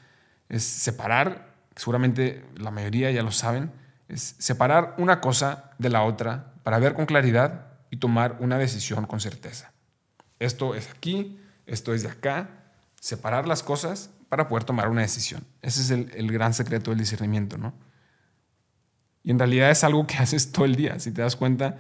es 0.51 0.63
separar, 0.63 1.55
seguramente 1.75 2.45
la 2.57 2.71
mayoría 2.71 3.11
ya 3.11 3.23
lo 3.23 3.31
saben, 3.31 3.73
es 4.09 4.37
separar 4.39 4.95
una 4.99 5.23
cosa 5.23 5.71
de 5.79 5.89
la 5.89 6.03
otra 6.03 6.53
para 6.65 6.79
ver 6.79 6.93
con 6.93 7.07
claridad 7.07 7.69
y 7.89 7.97
tomar 7.97 8.37
una 8.41 8.59
decisión 8.59 9.07
con 9.07 9.21
certeza. 9.21 9.73
Esto 10.39 10.75
es 10.75 10.91
aquí, 10.91 11.41
esto 11.65 11.95
es 11.95 12.03
de 12.03 12.11
acá, 12.11 12.51
separar 13.01 13.49
las 13.49 13.63
cosas 13.63 14.11
para 14.29 14.49
poder 14.49 14.65
tomar 14.65 14.91
una 14.91 15.01
decisión. 15.01 15.47
Ese 15.63 15.81
es 15.81 15.91
el, 15.91 16.31
gran 16.31 16.53
secreto 16.53 16.91
del 16.91 17.01
discernimiento, 17.01 17.57
¿no? 17.57 17.73
Y 19.23 19.31
en 19.31 19.39
realidad 19.39 19.71
es 19.71 19.83
algo 19.83 20.07
que 20.07 20.17
haces 20.19 20.53
todo 20.53 20.67
el 20.67 20.77
día, 20.77 21.01
si 21.01 21.11
te 21.11 21.23
das 21.23 21.37
cuenta, 21.37 21.79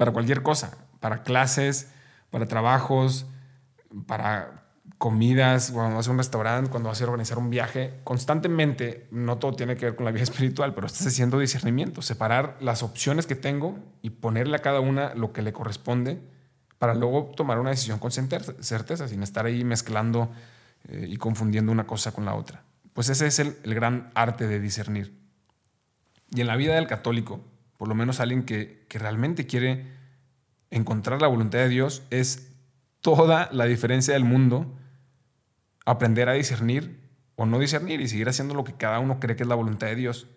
para 0.00 0.12
cualquier 0.12 0.42
cosa, 0.42 0.78
para 0.98 1.22
clases, 1.22 1.90
para 2.30 2.46
trabajos, 2.46 3.26
para 4.06 4.64
comidas, 4.96 5.72
cuando 5.72 5.96
vas 5.96 6.08
a 6.08 6.10
un 6.10 6.16
restaurante, 6.16 6.70
cuando 6.70 6.88
vas 6.88 7.02
a 7.02 7.04
organizar 7.04 7.36
un 7.36 7.50
viaje, 7.50 8.00
constantemente, 8.02 9.08
no 9.10 9.36
todo 9.36 9.52
tiene 9.52 9.76
que 9.76 9.84
ver 9.84 9.96
con 9.96 10.06
la 10.06 10.10
vida 10.10 10.22
espiritual, 10.30 10.72
pero 10.72 10.86
estás 10.86 11.06
haciendo 11.06 11.38
discernimiento, 11.38 12.00
separar 12.00 12.56
las 12.60 12.82
opciones 12.82 13.26
que 13.26 13.34
tengo 13.34 13.78
y 14.00 14.08
ponerle 14.08 14.56
a 14.56 14.60
cada 14.60 14.80
una 14.80 15.14
lo 15.14 15.34
que 15.34 15.42
le 15.42 15.52
corresponde 15.52 16.18
para 16.78 16.94
luego 16.94 17.32
tomar 17.36 17.58
una 17.58 17.68
decisión 17.68 17.98
con 17.98 18.10
certeza, 18.10 19.06
sin 19.06 19.22
estar 19.22 19.44
ahí 19.44 19.64
mezclando 19.64 20.30
eh, 20.88 21.08
y 21.10 21.18
confundiendo 21.18 21.72
una 21.72 21.86
cosa 21.86 22.12
con 22.12 22.24
la 22.24 22.34
otra. 22.36 22.62
Pues 22.94 23.10
ese 23.10 23.26
es 23.26 23.38
el, 23.38 23.54
el 23.64 23.74
gran 23.74 24.10
arte 24.14 24.46
de 24.46 24.60
discernir. 24.60 25.14
Y 26.30 26.40
en 26.40 26.46
la 26.46 26.56
vida 26.56 26.76
del 26.76 26.86
católico, 26.86 27.44
por 27.80 27.88
lo 27.88 27.94
menos 27.94 28.20
alguien 28.20 28.42
que, 28.42 28.84
que 28.90 28.98
realmente 28.98 29.46
quiere 29.46 29.86
encontrar 30.70 31.22
la 31.22 31.28
voluntad 31.28 31.60
de 31.60 31.70
Dios, 31.70 32.02
es 32.10 32.52
toda 33.00 33.48
la 33.52 33.64
diferencia 33.64 34.12
del 34.12 34.24
mundo 34.24 34.76
aprender 35.86 36.28
a 36.28 36.34
discernir 36.34 37.00
o 37.36 37.46
no 37.46 37.58
discernir 37.58 38.02
y 38.02 38.06
seguir 38.06 38.28
haciendo 38.28 38.52
lo 38.52 38.64
que 38.64 38.74
cada 38.74 38.98
uno 38.98 39.18
cree 39.18 39.34
que 39.34 39.44
es 39.44 39.48
la 39.48 39.54
voluntad 39.54 39.86
de 39.86 39.94
Dios. 39.94 40.28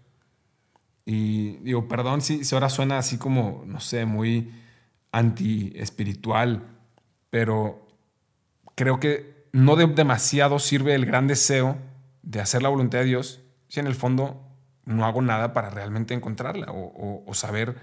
Y 1.04 1.58
digo, 1.58 1.90
perdón 1.90 2.22
si, 2.22 2.46
si 2.46 2.56
ahora 2.56 2.70
suena 2.70 2.98
así 2.98 3.18
como, 3.18 3.66
no 3.68 3.82
sé, 3.82 4.06
muy 4.06 4.54
anti-espiritual, 5.12 6.64
pero 7.30 7.86
creo 8.76 9.02
que 9.02 9.50
no 9.52 9.76
demasiado 9.76 10.60
sirve 10.60 10.96
el 10.96 11.06
gran 11.06 11.28
deseo 11.28 11.78
de 12.22 12.40
hacer 12.40 12.64
la 12.64 12.70
voluntad 12.70 13.00
de 13.00 13.04
Dios 13.04 13.42
si 13.68 13.82
en 13.82 13.88
el 13.88 13.96
fondo 13.96 14.53
no 14.86 15.06
hago 15.06 15.22
nada 15.22 15.54
para 15.54 15.70
realmente 15.70 16.14
encontrarla 16.14 16.68
o, 16.72 17.24
o 17.26 17.34
saber 17.34 17.76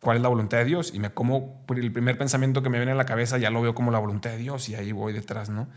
cuál 0.00 0.16
es 0.16 0.22
la 0.22 0.28
voluntad 0.28 0.58
de 0.58 0.64
Dios. 0.64 0.92
Y 0.94 0.98
me 0.98 1.10
como 1.10 1.64
el 1.74 1.92
primer 1.92 2.18
pensamiento 2.18 2.62
que 2.62 2.70
me 2.70 2.78
viene 2.78 2.92
a 2.92 2.96
la 2.96 3.06
cabeza 3.06 3.38
ya 3.38 3.50
lo 3.50 3.60
veo 3.62 3.74
como 3.74 3.90
la 3.90 3.98
voluntad 3.98 4.30
de 4.30 4.38
Dios 4.38 4.68
y 4.68 4.74
ahí 4.74 4.92
voy 4.92 5.12
detrás, 5.12 5.50
¿no? 5.50 5.68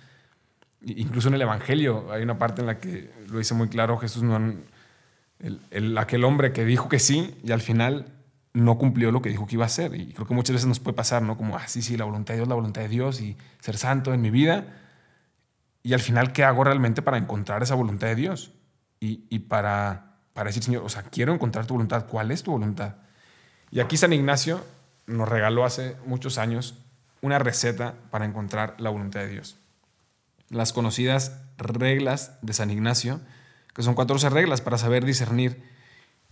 Incluso 0.83 1.27
en 1.27 1.35
el 1.35 1.41
Evangelio 1.41 2.11
hay 2.11 2.23
una 2.23 2.39
parte 2.39 2.61
en 2.61 2.67
la 2.67 2.79
que 2.79 3.11
lo 3.27 3.37
dice 3.37 3.53
muy 3.53 3.69
claro 3.69 3.97
Jesús, 3.97 4.23
no, 4.23 4.39
el, 5.69 5.97
aquel 5.97 6.23
hombre 6.23 6.53
que 6.53 6.65
dijo 6.65 6.89
que 6.89 6.99
sí 6.99 7.35
y 7.43 7.51
al 7.51 7.61
final 7.61 8.13
no 8.53 8.77
cumplió 8.77 9.11
lo 9.11 9.21
que 9.21 9.29
dijo 9.29 9.47
que 9.47 9.55
iba 9.55 9.63
a 9.63 9.67
hacer. 9.67 9.95
Y 9.95 10.13
creo 10.13 10.27
que 10.27 10.33
muchas 10.33 10.55
veces 10.55 10.67
nos 10.67 10.79
puede 10.79 10.95
pasar, 10.95 11.21
¿no? 11.21 11.37
Como, 11.37 11.55
ah, 11.55 11.67
sí, 11.67 11.81
sí, 11.81 11.97
la 11.97 12.05
voluntad 12.05 12.33
de 12.33 12.39
Dios, 12.39 12.49
la 12.49 12.55
voluntad 12.55 12.81
de 12.81 12.89
Dios 12.89 13.21
y 13.21 13.37
ser 13.59 13.77
santo 13.77 14.13
en 14.13 14.21
mi 14.21 14.29
vida. 14.29 14.77
Y 15.83 15.93
al 15.93 15.99
final, 15.99 16.33
¿qué 16.33 16.43
hago 16.43 16.63
realmente 16.63 17.01
para 17.01 17.17
encontrar 17.17 17.63
esa 17.63 17.75
voluntad 17.75 18.07
de 18.07 18.15
Dios? 18.15 18.53
Y, 18.99 19.25
y 19.29 19.39
para, 19.39 20.10
para 20.33 20.47
decir, 20.47 20.63
Señor, 20.63 20.83
o 20.83 20.89
sea, 20.89 21.03
quiero 21.03 21.33
encontrar 21.33 21.65
tu 21.65 21.73
voluntad. 21.73 22.07
¿Cuál 22.07 22.31
es 22.31 22.43
tu 22.43 22.51
voluntad? 22.51 22.95
Y 23.69 23.79
aquí 23.79 23.97
San 23.97 24.13
Ignacio 24.13 24.63
nos 25.07 25.27
regaló 25.27 25.65
hace 25.65 25.97
muchos 26.05 26.37
años 26.37 26.77
una 27.21 27.39
receta 27.39 27.95
para 28.09 28.25
encontrar 28.25 28.75
la 28.79 28.89
voluntad 28.89 29.21
de 29.21 29.27
Dios 29.27 29.57
las 30.51 30.73
conocidas 30.73 31.41
reglas 31.57 32.37
de 32.41 32.53
San 32.53 32.69
Ignacio, 32.69 33.21
que 33.73 33.83
son 33.83 33.95
14 33.95 34.29
reglas 34.29 34.61
para 34.61 34.77
saber 34.77 35.05
discernir. 35.05 35.63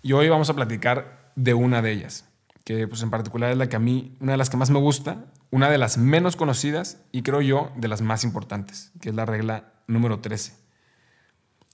Y 0.01 0.11
hoy 0.13 0.29
vamos 0.29 0.49
a 0.49 0.53
platicar 0.53 1.31
de 1.35 1.53
una 1.53 1.81
de 1.81 1.91
ellas, 1.91 2.25
que 2.65 2.87
pues 2.87 3.01
en 3.01 3.09
particular 3.09 3.51
es 3.51 3.57
la 3.57 3.69
que 3.69 3.77
a 3.77 3.79
mí, 3.79 4.15
una 4.19 4.33
de 4.33 4.37
las 4.37 4.49
que 4.49 4.57
más 4.57 4.69
me 4.69 4.79
gusta, 4.79 5.25
una 5.51 5.69
de 5.69 5.77
las 5.77 5.97
menos 5.97 6.35
conocidas 6.35 7.01
y 7.11 7.23
creo 7.23 7.41
yo 7.41 7.71
de 7.77 7.87
las 7.87 8.01
más 8.01 8.23
importantes, 8.23 8.91
que 9.01 9.09
es 9.09 9.15
la 9.15 9.25
regla 9.25 9.71
número 9.87 10.19
13. 10.19 10.53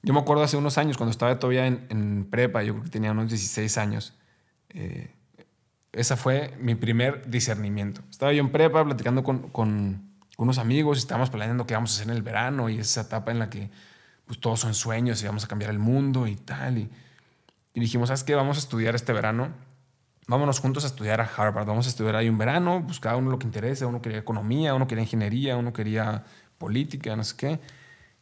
Yo 0.06 0.14
me 0.14 0.20
acuerdo 0.20 0.44
hace 0.44 0.56
unos 0.56 0.78
años, 0.78 0.98
cuando 0.98 1.10
estaba 1.10 1.40
todavía 1.40 1.66
en, 1.66 2.28
prepa, 2.30 2.62
yo 2.62 2.74
creo 2.74 2.84
que 2.84 2.92
tenía 2.92 3.12
unos 3.12 3.30
16 3.30 3.76
años, 3.80 4.14
eh, 4.70 5.16
esa 5.94 6.16
fue 6.16 6.56
mi 6.60 6.76
primer 6.76 7.28
discernimiento. 7.28 8.02
Estaba 8.12 8.32
yo 8.32 8.42
en 8.42 8.52
prepa 8.52 8.86
platicando 8.86 9.24
con, 9.24 9.50
con 9.50 10.12
unos 10.38 10.60
amigos 10.60 10.98
y 10.98 11.00
estábamos 11.00 11.32
planeando 11.32 11.66
qué 11.66 11.74
vamos 11.74 11.92
a 11.92 11.94
hacer 11.96 12.12
en 12.12 12.16
el 12.18 12.22
verano 12.22 12.70
y 12.70 12.78
esa 12.78 13.02
etapa 13.02 13.32
en 13.32 13.40
la 13.40 13.50
que 13.50 13.72
pues, 14.28 14.40
todos 14.40 14.60
son 14.60 14.76
sueños 14.76 15.24
y 15.24 15.26
vamos 15.26 15.44
a 15.44 15.48
cambiar 15.48 15.72
el 15.72 15.80
mundo 15.80 16.28
y 16.28 16.36
tal. 16.36 16.78
Y, 16.78 16.90
dijimos, 17.74 18.10
¿sabes 18.10 18.24
qué? 18.24 18.36
Vamos 18.36 18.58
a 18.58 18.60
estudiar 18.60 18.94
este 18.94 19.12
verano. 19.12 19.54
Vámonos 20.28 20.60
juntos 20.60 20.84
a 20.84 20.88
estudiar 20.88 21.20
a 21.20 21.24
Harvard. 21.24 21.66
Vamos 21.66 21.88
a 21.88 21.90
estudiar 21.90 22.16
ahí 22.16 22.30
un 22.30 22.38
verano, 22.38 22.84
pues 22.86 23.00
cada 23.00 23.16
uno 23.16 23.32
lo 23.32 23.40
que 23.40 23.48
interese. 23.48 23.86
Uno 23.86 24.04
quería 24.04 24.20
economía, 24.20 24.76
uno 24.76 24.86
quería 24.86 25.04
ingeniería, 25.04 25.58
uno 25.58 25.74
quería 25.74 26.26
política, 26.60 27.16
no 27.16 27.24
sé 27.24 27.36
qué. 27.36 27.60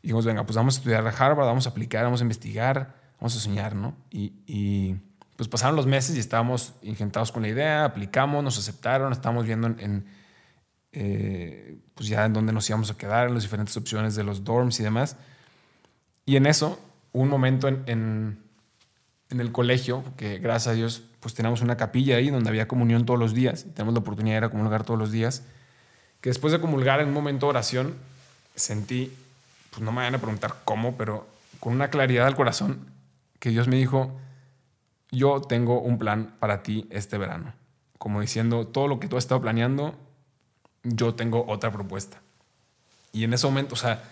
Y 0.04 0.08
dijimos, 0.08 0.26
venga, 0.26 0.46
pues 0.46 0.56
vamos 0.56 0.76
a 0.76 0.78
estudiar 0.78 1.08
a 1.08 1.10
Harvard, 1.10 1.48
vamos 1.48 1.66
a 1.66 1.72
aplicar, 1.72 2.04
vamos 2.04 2.22
a 2.22 2.24
investigar, 2.24 2.96
vamos 3.20 3.36
a 3.36 3.39
soñar, 3.39 3.76
¿no? 3.76 3.96
Y, 4.12 4.96
pues 5.36 5.50
pasaron 5.50 5.76
los 5.76 5.88
meses 5.88 6.16
y 6.16 6.20
estábamos 6.20 6.76
ingentados 6.84 7.32
con 7.32 7.42
la 7.42 7.48
idea, 7.48 7.86
aplicamos, 7.86 8.44
nos 8.44 8.60
aceptaron, 8.60 9.12
estábamos 9.12 9.46
viendo 9.46 9.66
en 9.66 10.06
eh, 10.96 11.80
pues 11.96 12.08
ya 12.08 12.24
en 12.24 12.34
dónde 12.34 12.54
nos 12.54 12.70
íbamos 12.70 12.92
a 12.92 12.98
quedar, 12.98 13.28
en 13.28 13.34
las 13.34 13.42
diferentes 13.42 13.76
opciones 13.76 14.13
de 14.16 14.24
los 14.24 14.44
dorms 14.44 14.80
y 14.80 14.84
demás. 14.84 15.18
Y 16.26 16.36
en 16.36 16.46
eso, 16.46 16.80
un 17.12 17.30
momento 17.30 17.68
en, 17.68 17.84
en, 17.88 18.38
el 19.39 19.52
colegio, 19.52 20.04
que 20.16 20.38
gracias 20.38 20.74
a 20.74 20.76
Dios, 20.76 21.04
pues 21.20 21.34
teníamos 21.34 21.62
una 21.62 21.76
capilla 21.78 22.18
ahí 22.18 22.30
donde 22.30 22.50
había 22.50 22.68
comunión 22.68 23.06
todos 23.06 23.20
los 23.20 23.34
días, 23.34 23.66
y 23.68 23.72
tenemos 23.72 23.96
la 23.96 24.02
oportunidad 24.02 24.36
de 24.36 24.38
ir 24.38 24.44
a 24.44 24.50
comulgar 24.50 24.84
todos 24.84 25.00
los 25.00 25.12
días, 25.12 25.42
que 26.22 26.30
después 26.30 26.54
de 26.54 26.62
comulgar 26.62 27.00
en 27.00 27.08
un 27.08 27.13
momento 27.13 27.48
de 27.48 27.50
oración, 27.50 27.96
sentí, 28.56 29.12
pues 29.74 29.82
no 29.82 29.92
me 29.92 29.98
vayan 29.98 30.14
a 30.14 30.20
preguntar 30.20 30.58
cómo, 30.64 30.96
pero 30.98 31.28
con 31.60 31.74
una 31.74 31.90
claridad 31.90 32.28
al 32.28 32.36
corazón, 32.36 32.92
que 33.40 33.50
Dios 33.50 33.68
me 33.68 33.76
dijo, 33.76 34.12
yo 35.12 35.42
tengo 35.42 35.82
un 35.82 35.98
plan 35.98 36.36
para 36.40 36.62
ti 36.62 36.88
este 36.92 37.18
verano. 37.18 37.54
Como 37.98 38.22
diciendo, 38.22 38.68
todo 38.68 38.88
lo 38.88 39.00
que 39.00 39.08
tú 39.08 39.18
has 39.18 39.24
estado 39.24 39.42
planeando, 39.42 39.96
yo 40.84 41.16
tengo 41.16 41.46
otra 41.48 41.72
propuesta. 41.72 42.22
Y 43.12 43.24
en 43.24 43.34
ese 43.34 43.48
momento, 43.48 43.74
o 43.74 43.78
sea, 43.78 44.04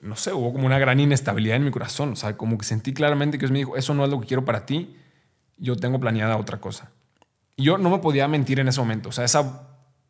no 0.00 0.16
sé, 0.16 0.34
hubo 0.34 0.52
como 0.52 0.66
una 0.66 0.78
gran 0.78 1.00
inestabilidad 1.00 1.56
en 1.56 1.64
mi 1.64 1.70
corazón. 1.70 2.12
O 2.12 2.16
sea, 2.16 2.36
como 2.36 2.58
que 2.58 2.64
sentí 2.66 2.92
claramente 2.92 3.38
que 3.38 3.42
Dios 3.42 3.52
me 3.52 3.58
dijo, 3.58 3.76
eso 3.76 3.94
no 3.94 4.04
es 4.04 4.10
lo 4.10 4.20
que 4.20 4.26
quiero 4.26 4.44
para 4.44 4.66
ti, 4.66 4.96
yo 5.56 5.76
tengo 5.76 5.98
planeada 5.98 6.36
otra 6.36 6.60
cosa. 6.60 6.90
Y 7.56 7.64
yo 7.64 7.78
no 7.78 7.88
me 7.88 7.98
podía 7.98 8.28
mentir 8.28 8.60
en 8.60 8.68
ese 8.68 8.80
momento. 8.80 9.08
O 9.08 9.12
sea, 9.12 9.24
esa, 9.24 9.62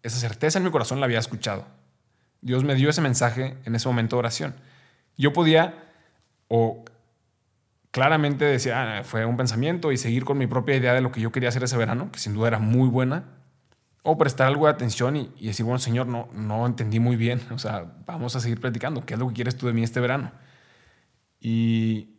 esa 0.02 0.18
certeza 0.18 0.58
en 0.58 0.64
mi 0.64 0.70
corazón 0.72 0.98
la 0.98 1.06
había 1.06 1.20
escuchado. 1.20 1.64
Dios 2.44 2.62
me 2.62 2.74
dio 2.74 2.90
ese 2.90 3.00
mensaje 3.00 3.56
en 3.64 3.74
ese 3.74 3.88
momento 3.88 4.16
de 4.16 4.18
oración. 4.18 4.54
Yo 5.16 5.32
podía 5.32 5.74
o 6.48 6.84
claramente 7.90 8.44
decir, 8.44 8.72
ah, 8.74 9.00
fue 9.02 9.24
un 9.24 9.38
pensamiento 9.38 9.92
y 9.92 9.96
seguir 9.96 10.26
con 10.26 10.36
mi 10.36 10.46
propia 10.46 10.76
idea 10.76 10.92
de 10.92 11.00
lo 11.00 11.10
que 11.10 11.22
yo 11.22 11.32
quería 11.32 11.48
hacer 11.48 11.64
ese 11.64 11.78
verano, 11.78 12.12
que 12.12 12.18
sin 12.18 12.34
duda 12.34 12.48
era 12.48 12.58
muy 12.58 12.88
buena, 12.88 13.24
o 14.02 14.18
prestar 14.18 14.48
algo 14.48 14.66
de 14.66 14.72
atención 14.72 15.16
y, 15.16 15.30
decir, 15.40 15.64
bueno, 15.64 15.78
señor, 15.78 16.06
no, 16.06 16.28
no 16.34 16.66
entendí 16.66 17.00
muy 17.00 17.16
bien, 17.16 17.40
o 17.50 17.58
sea, 17.58 17.94
vamos 18.04 18.36
a 18.36 18.40
seguir 18.40 18.60
platicando, 18.60 19.06
¿qué 19.06 19.14
es 19.14 19.20
lo 19.20 19.28
que 19.28 19.34
quieres 19.34 19.56
tú 19.56 19.66
de 19.66 19.72
mí 19.72 19.82
este 19.82 20.00
verano? 20.00 20.32
Y 21.40 22.10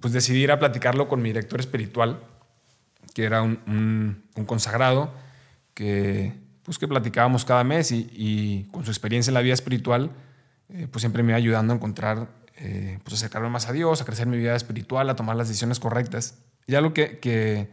pues 0.00 0.12
decidí 0.12 0.42
ir 0.42 0.50
a 0.50 0.58
platicarlo 0.58 1.06
con 1.06 1.22
mi 1.22 1.28
director 1.28 1.60
espiritual, 1.60 2.20
que 3.14 3.22
era 3.22 3.42
un, 3.42 3.60
un, 4.34 4.44
consagrado, 4.44 5.14
que, 5.74 6.41
pues, 6.64 6.78
que 6.78 6.88
platicábamos 6.88 7.44
cada 7.44 7.64
mes 7.64 7.90
y, 7.92 8.68
con 8.70 8.84
su 8.84 8.90
experiencia 8.90 9.30
en 9.30 9.34
la 9.34 9.40
vida 9.40 9.54
espiritual, 9.54 10.10
eh, 10.68 10.88
pues 10.90 11.02
siempre 11.02 11.22
me 11.22 11.32
iba 11.32 11.36
ayudando 11.36 11.72
a 11.72 11.76
encontrar, 11.76 12.28
eh, 12.56 12.98
pues 13.02 13.14
acercarme 13.14 13.48
más 13.48 13.68
a 13.68 13.72
Dios, 13.72 14.00
a 14.00 14.04
crecer 14.04 14.26
mi 14.26 14.36
vida 14.36 14.54
espiritual, 14.54 15.08
a 15.10 15.16
tomar 15.16 15.36
las 15.36 15.48
decisiones 15.48 15.80
correctas. 15.80 16.38
Y 16.66 16.74
algo 16.74 16.94
que, 16.94 17.18
que 17.18 17.68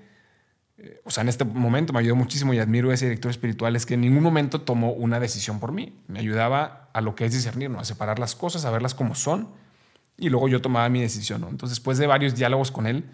eh, 0.82 1.02
o 1.04 1.12
sea, 1.12 1.24
en 1.24 1.30
este 1.30 1.44
momento 1.44 1.92
me 1.92 2.00
ayudó 2.00 2.16
muchísimo 2.16 2.54
y 2.54 2.60
admiro 2.60 2.92
a 2.92 2.94
ese 2.94 3.06
director 3.06 3.30
espiritual, 3.30 3.76
es 3.76 3.86
que 3.86 3.96
en 3.96 4.02
ningún 4.02 4.24
momento 4.24 4.62
tomó 4.62 4.94
una 4.94 5.20
decisión 5.20 5.60
por 5.60 5.72
mí. 5.74 6.00
Me 6.08 6.20
ayudaba 6.20 6.90
a 6.94 7.02
lo 7.02 7.16
que 7.16 7.26
es 7.26 7.34
discernir, 7.34 7.70
¿no? 7.70 7.80
a 7.80 7.86
separar 7.86 8.18
las 8.18 8.36
cosas, 8.36 8.64
a 8.66 8.72
verlas 8.72 8.96
como 8.96 9.16
son, 9.16 9.50
y 10.18 10.30
luego 10.30 10.48
yo 10.48 10.62
tomaba 10.62 10.88
mi 10.90 11.02
decisión. 11.02 11.42
¿no? 11.42 11.50
Entonces, 11.50 11.78
después 11.78 11.98
de 11.98 12.08
varios 12.08 12.36
diálogos 12.36 12.72
con 12.72 12.88
él, 12.88 13.06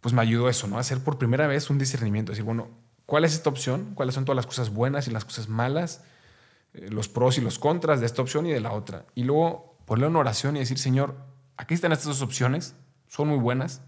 pues 0.00 0.14
me 0.14 0.22
ayudó 0.22 0.48
eso, 0.48 0.66
¿no? 0.68 0.78
a 0.78 0.80
hacer 0.80 1.00
por 1.00 1.18
primera 1.18 1.46
vez 1.46 1.68
un 1.68 1.78
discernimiento, 1.78 2.32
decir, 2.32 2.44
bueno, 2.44 2.68
¿cuál 3.06 3.24
es 3.24 3.32
esta 3.32 3.48
opción? 3.48 3.92
¿Cuáles 3.94 4.14
son 4.14 4.24
todas 4.24 4.36
las 4.36 4.46
cosas 4.46 4.70
buenas 4.70 5.08
y 5.08 5.10
las 5.10 5.24
cosas 5.24 5.48
malas? 5.48 6.02
Eh, 6.74 6.90
los 6.90 7.08
pros 7.08 7.38
y 7.38 7.40
los 7.40 7.58
contras 7.58 8.00
de 8.00 8.06
esta 8.06 8.22
opción 8.22 8.46
y 8.46 8.50
de 8.50 8.60
la 8.60 8.72
otra. 8.72 9.06
Y 9.14 9.24
luego 9.24 9.78
ponerle 9.86 10.08
una 10.08 10.18
oración 10.18 10.56
y 10.56 10.60
decir, 10.60 10.78
Señor, 10.78 11.16
aquí 11.56 11.74
están 11.74 11.92
estas 11.92 12.08
dos 12.08 12.22
opciones, 12.22 12.74
son 13.08 13.28
muy 13.28 13.38
buenas, 13.38 13.82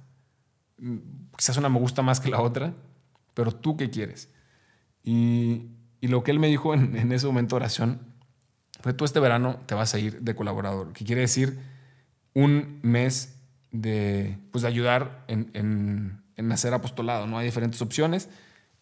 mm, 0.78 0.96
quizás 1.36 1.56
una 1.56 1.68
me 1.68 1.78
gusta 1.78 2.02
más 2.02 2.20
que 2.20 2.30
la 2.30 2.40
otra, 2.40 2.74
pero 3.34 3.52
tú 3.52 3.76
qué 3.76 3.90
quieres. 3.90 4.30
Y, 5.02 5.66
lo 6.00 6.22
que 6.22 6.30
él 6.30 6.38
me 6.38 6.46
dijo 6.46 6.74
en, 6.74 7.12
ese 7.12 7.26
momento 7.26 7.56
de 7.56 7.62
oración 7.62 8.00
fue, 8.80 8.92
tú 8.92 9.04
este 9.04 9.18
verano 9.18 9.58
te 9.66 9.74
vas 9.74 9.92
a 9.94 9.98
ir 9.98 10.20
de 10.20 10.34
colaborador, 10.36 10.92
que 10.92 11.04
quiere 11.04 11.22
decir 11.22 11.58
un 12.34 12.78
mes 12.82 13.36
de, 13.72 14.38
pues, 14.52 14.62
de 14.62 14.68
ayudar 14.68 15.24
en, 15.26 15.50
en, 15.54 16.22
en 16.36 16.52
hacer 16.52 16.72
apostolado. 16.72 17.26
¿no? 17.26 17.36
Hay 17.36 17.46
diferentes 17.46 17.82
opciones 17.82 18.28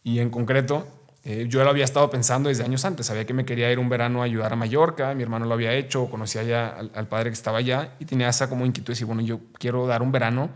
y 0.07 0.21
en 0.21 0.31
concreto 0.31 0.87
eh, 1.25 1.47
yo 1.49 1.65
lo 1.65 1.71
había 1.71 1.85
estado 1.85 2.09
pensando 2.09 2.49
desde 2.49 2.63
años 2.63 2.85
antes. 2.85 3.07
Sabía 3.07 3.27
que 3.27 3.35
me 3.35 3.45
quería 3.45 3.73
ir 3.73 3.81
un 3.81 3.89
verano 3.89 4.23
a 4.23 4.27
ayudar 4.27 4.53
a 4.53 4.57
Mallorca. 4.57 5.13
Mi 5.15 5.25
hermano 5.25 5.47
lo 5.47 5.55
había 5.55 5.73
hecho, 5.73 6.09
conocía 6.09 6.45
ya 6.45 6.69
al, 6.69 7.09
padre 7.09 7.31
que 7.31 7.35
estaba 7.35 7.59
allá 7.59 7.97
y 7.99 8.05
tenía 8.05 8.29
esa 8.29 8.49
como 8.49 8.65
inquietud 8.65 8.87
de 8.87 8.93
decir, 8.93 9.07
bueno, 9.09 9.23
yo 9.23 9.41
quiero 9.59 9.85
dar 9.89 10.03
un 10.03 10.13
verano 10.13 10.51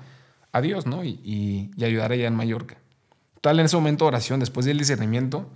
a 0.53 0.61
Dios, 0.61 0.87
¿no? 0.87 1.03
Y, 1.03 1.73
ayudar 1.83 2.13
allá 2.13 2.29
en 2.29 2.37
Mallorca. 2.37 2.77
Tal 3.41 3.59
en 3.59 3.67
ese 3.67 3.75
momento 3.75 4.05
de 4.05 4.11
oración, 4.11 4.39
después 4.39 4.67
del 4.67 4.79
discernimiento, 4.79 5.51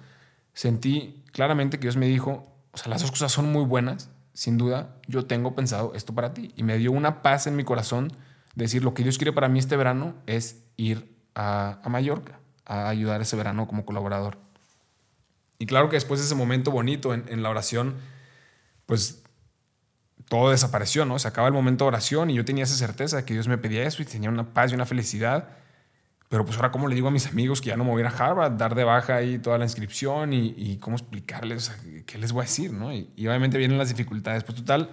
sentí 0.55 1.23
claramente 1.31 1.79
que 1.79 1.83
Dios 1.83 1.97
me 1.97 2.09
dijo, 2.09 2.53
o 2.73 2.77
sea, 2.77 2.91
las 2.91 3.03
dos 3.03 3.13
cosas 3.13 3.31
son 3.31 3.53
muy 3.53 3.65
buenas, 3.65 4.11
sin 4.33 4.59
duda, 4.59 4.97
yo 5.07 5.27
tengo 5.27 5.55
pensado 5.55 5.95
esto 5.95 6.13
para 6.17 6.35
ti. 6.35 6.53
Y 6.57 6.65
me 6.65 6.79
dio 6.79 6.91
una 6.91 7.23
paz 7.23 7.47
en 7.47 7.55
mi 7.55 7.63
corazón 7.63 8.09
de 8.57 8.65
decir, 8.65 8.83
lo 8.83 8.93
que 8.93 9.05
Dios 9.05 9.19
quiere 9.19 9.33
para 9.33 9.49
mí 9.49 9.61
este 9.61 9.77
verano 9.77 10.17
es 10.27 10.65
ir 10.77 11.15
a, 11.37 11.79
a 11.85 11.89
Mallorca, 11.89 12.41
a 12.67 12.89
ayudar 12.89 13.21
ese 13.21 13.37
verano 13.37 13.67
como 13.67 13.85
colaborador. 13.85 14.39
Y 15.59 15.67
claro 15.67 15.89
que 15.89 15.97
después 15.97 16.21
de 16.21 16.27
ese 16.27 16.35
momento 16.35 16.71
bonito 16.71 17.15
en, 17.15 17.43
la 17.43 17.51
oración, 17.51 17.97
pues 18.87 19.23
todo 20.29 20.51
desapareció, 20.51 21.05
¿no? 21.05 21.19
Se 21.19 21.29
acaba 21.29 21.47
el 21.47 21.55
momento 21.55 21.85
de 21.85 21.89
oración 21.89 22.31
y 22.31 22.35
yo 22.35 22.45
tenía 22.45 22.65
esa 22.65 22.77
certeza 22.77 23.19
de 23.19 23.25
que 23.25 23.35
Dios 23.35 23.49
me 23.49 23.59
pedía 23.59 23.85
eso 23.85 24.03
y 24.03 24.05
tenía 24.05 24.31
una 24.31 24.53
paz 24.53 24.73
y 24.73 24.75
una 24.75 24.87
felicidad. 24.87 25.49
Pero 26.29 26.45
pues 26.45 26.57
ahora, 26.57 26.73
¿cómo 26.73 26.89
le 26.89 26.95
digo 26.95 27.09
a 27.09 27.11
mis 27.11 27.27
amigos 27.27 27.61
que 27.61 27.69
ya 27.69 27.77
no 27.77 27.85
me 27.85 27.91
voy 27.91 28.03
a 28.03 28.07
ir 28.07 28.13
Harvard, 28.15 28.53
dar 28.53 28.75
de 28.75 28.83
baja 28.83 29.17
ahí 29.17 29.39
toda 29.39 29.59
la 29.59 29.65
inscripción 29.65 30.33
y, 30.33 30.79
cómo 30.79 30.97
explicarles, 30.97 31.71
qué 32.07 32.19
les 32.19 32.33
voy 32.33 32.43
a 32.43 32.45
decir, 32.47 32.73
¿no? 32.73 32.93
Y, 32.93 33.11
y, 33.15 33.29
obviamente 33.29 33.57
vienen 33.57 33.79
las 33.79 33.91
dificultades. 33.91 34.43
Pues 34.43 34.59
total, 34.59 34.91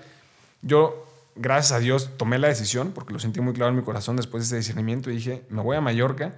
yo, 0.62 1.07
gracias 1.36 1.71
a 1.71 1.79
Dios, 1.79 2.12
tomé 2.17 2.38
la 2.38 2.47
decisión 2.47 2.91
porque 2.91 3.13
lo 3.13 3.19
sentí 3.19 3.41
muy 3.41 3.53
claro 3.53 3.71
en 3.71 3.77
mi 3.77 3.84
corazón 3.84 4.17
después 4.17 4.43
de 4.43 4.45
ese 4.47 4.57
discernimiento 4.57 5.10
y 5.10 5.15
dije, 5.15 5.43
me 5.49 5.62
voy 5.62 5.77
a 5.77 5.81
Mallorca. 5.81 6.36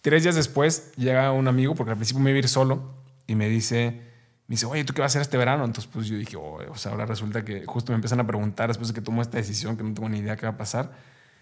Tres 0.00 0.22
días 0.22 0.34
después 0.34 0.92
llega 0.96 1.30
un 1.32 1.48
amigo, 1.48 1.74
porque 1.74 1.90
al 1.92 1.96
principio 1.96 2.22
me 2.22 2.30
iba 2.30 2.36
a 2.36 2.40
ir 2.40 2.48
solo, 2.48 2.94
y 3.26 3.34
me 3.34 3.48
dice, 3.48 4.00
me 4.46 4.54
dice, 4.54 4.66
oye, 4.66 4.84
¿tú 4.84 4.92
qué 4.92 5.00
vas 5.00 5.10
a 5.10 5.12
hacer 5.12 5.22
este 5.22 5.36
verano? 5.36 5.64
Entonces, 5.64 5.90
pues 5.92 6.08
yo 6.08 6.16
dije, 6.16 6.36
o 6.36 6.74
sea, 6.74 6.92
ahora 6.92 7.06
resulta 7.06 7.44
que 7.44 7.64
justo 7.66 7.92
me 7.92 7.94
empiezan 7.94 8.18
a 8.18 8.26
preguntar 8.26 8.68
después 8.68 8.88
de 8.88 8.94
que 8.94 9.00
tomo 9.00 9.22
esta 9.22 9.36
decisión, 9.36 9.76
que 9.76 9.84
no 9.84 9.94
tengo 9.94 10.08
ni 10.08 10.18
idea 10.18 10.36
qué 10.36 10.46
va 10.46 10.52
a 10.52 10.56
pasar. 10.56 10.90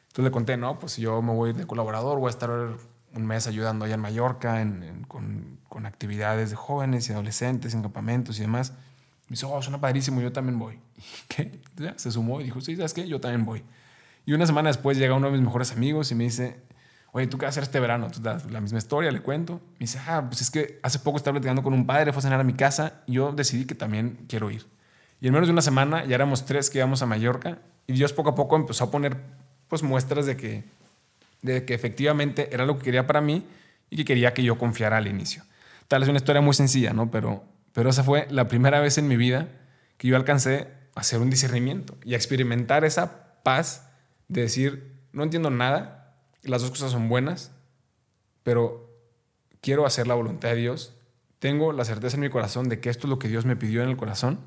Entonces 0.08 0.24
le 0.24 0.30
conté, 0.30 0.56
no, 0.56 0.78
pues 0.78 0.96
yo 0.98 1.22
me 1.22 1.32
voy 1.32 1.54
de 1.54 1.66
colaborador, 1.66 2.18
voy 2.18 2.26
a 2.26 2.30
estar 2.30 2.50
un 2.50 3.26
mes 3.26 3.46
ayudando 3.46 3.84
allá 3.84 3.94
en 3.94 4.00
Mallorca 4.00 4.60
en, 4.60 5.04
con, 5.08 5.58
con, 5.68 5.86
actividades 5.86 6.50
de 6.50 6.56
jóvenes 6.56 7.08
y 7.08 7.12
adolescentes, 7.12 7.72
en 7.72 7.80
campamentos 7.80 8.38
y 8.38 8.42
demás. 8.42 8.72
Me 9.28 9.34
dice, 9.34 9.46
oh, 9.46 9.62
suena 9.62 9.80
padrísimo, 9.80 10.20
yo 10.20 10.32
también 10.32 10.58
voy. 10.58 10.78
¿Y 10.96 11.02
qué? 11.28 11.60
se 11.96 12.10
sumó 12.10 12.40
y 12.40 12.44
dijo, 12.44 12.60
sí, 12.60 12.76
¿sabes 12.76 12.92
qué? 12.92 13.08
Yo 13.08 13.20
también 13.20 13.46
voy. 13.46 13.64
Y 14.26 14.34
una 14.34 14.44
semana 14.44 14.68
después 14.68 14.98
llega 14.98 15.14
uno 15.14 15.28
de 15.28 15.32
mis 15.32 15.42
mejores 15.42 15.72
amigos 15.72 16.10
y 16.10 16.14
me 16.14 16.24
dice, 16.24 16.60
¿tú 17.26 17.38
qué 17.38 17.46
vas 17.46 17.56
a 17.56 17.60
hacer 17.60 17.64
este 17.64 17.80
verano? 17.80 18.08
Das 18.20 18.50
la 18.50 18.60
misma 18.60 18.78
historia, 18.78 19.10
le 19.10 19.20
cuento. 19.20 19.60
Me 19.74 19.80
dice, 19.80 19.98
ah, 20.06 20.24
pues 20.28 20.40
es 20.40 20.50
que 20.50 20.78
hace 20.82 20.98
poco 20.98 21.16
estaba 21.16 21.34
platicando 21.34 21.62
con 21.62 21.74
un 21.74 21.86
padre, 21.86 22.12
fue 22.12 22.20
a 22.20 22.22
cenar 22.22 22.40
a 22.40 22.44
mi 22.44 22.54
casa 22.54 23.02
y 23.06 23.14
yo 23.14 23.32
decidí 23.32 23.64
que 23.64 23.74
también 23.74 24.24
quiero 24.28 24.50
ir. 24.50 24.66
Y 25.20 25.26
en 25.26 25.32
menos 25.32 25.48
de 25.48 25.52
una 25.52 25.62
semana 25.62 26.04
ya 26.04 26.14
éramos 26.14 26.44
tres 26.44 26.70
que 26.70 26.78
íbamos 26.78 27.02
a 27.02 27.06
Mallorca 27.06 27.58
y 27.86 27.94
Dios 27.94 28.12
poco 28.12 28.30
a 28.30 28.34
poco 28.34 28.56
empezó 28.56 28.84
a 28.84 28.90
poner 28.90 29.16
pues 29.68 29.82
muestras 29.82 30.26
de 30.26 30.36
que, 30.36 30.64
de 31.42 31.64
que 31.64 31.74
efectivamente 31.74 32.48
era 32.52 32.64
lo 32.64 32.78
que 32.78 32.84
quería 32.84 33.06
para 33.06 33.20
mí 33.20 33.44
y 33.90 33.96
que 33.96 34.04
quería 34.04 34.34
que 34.34 34.42
yo 34.42 34.58
confiara 34.58 34.98
al 34.98 35.08
inicio. 35.08 35.42
Tal 35.88 36.02
es 36.02 36.08
una 36.08 36.18
historia 36.18 36.42
muy 36.42 36.54
sencilla, 36.54 36.92
¿no? 36.92 37.10
Pero, 37.10 37.44
pero 37.72 37.90
esa 37.90 38.04
fue 38.04 38.26
la 38.30 38.48
primera 38.48 38.80
vez 38.80 38.98
en 38.98 39.08
mi 39.08 39.16
vida 39.16 39.48
que 39.96 40.08
yo 40.08 40.16
alcancé 40.16 40.68
a 40.94 41.00
hacer 41.00 41.20
un 41.20 41.30
discernimiento 41.30 41.96
y 42.04 42.14
a 42.14 42.16
experimentar 42.16 42.84
esa 42.84 43.42
paz 43.42 43.88
de 44.28 44.42
decir, 44.42 44.92
no 45.12 45.22
entiendo 45.22 45.50
nada, 45.50 45.97
las 46.42 46.62
dos 46.62 46.70
cosas 46.70 46.92
son 46.92 47.08
buenas, 47.08 47.52
pero 48.42 48.88
quiero 49.60 49.86
hacer 49.86 50.06
la 50.06 50.14
voluntad 50.14 50.50
de 50.50 50.56
Dios. 50.56 50.94
Tengo 51.38 51.72
la 51.72 51.84
certeza 51.84 52.16
en 52.16 52.22
mi 52.22 52.30
corazón 52.30 52.68
de 52.68 52.80
que 52.80 52.90
esto 52.90 53.06
es 53.06 53.10
lo 53.10 53.18
que 53.18 53.28
Dios 53.28 53.44
me 53.44 53.56
pidió 53.56 53.82
en 53.82 53.88
el 53.88 53.96
corazón 53.96 54.40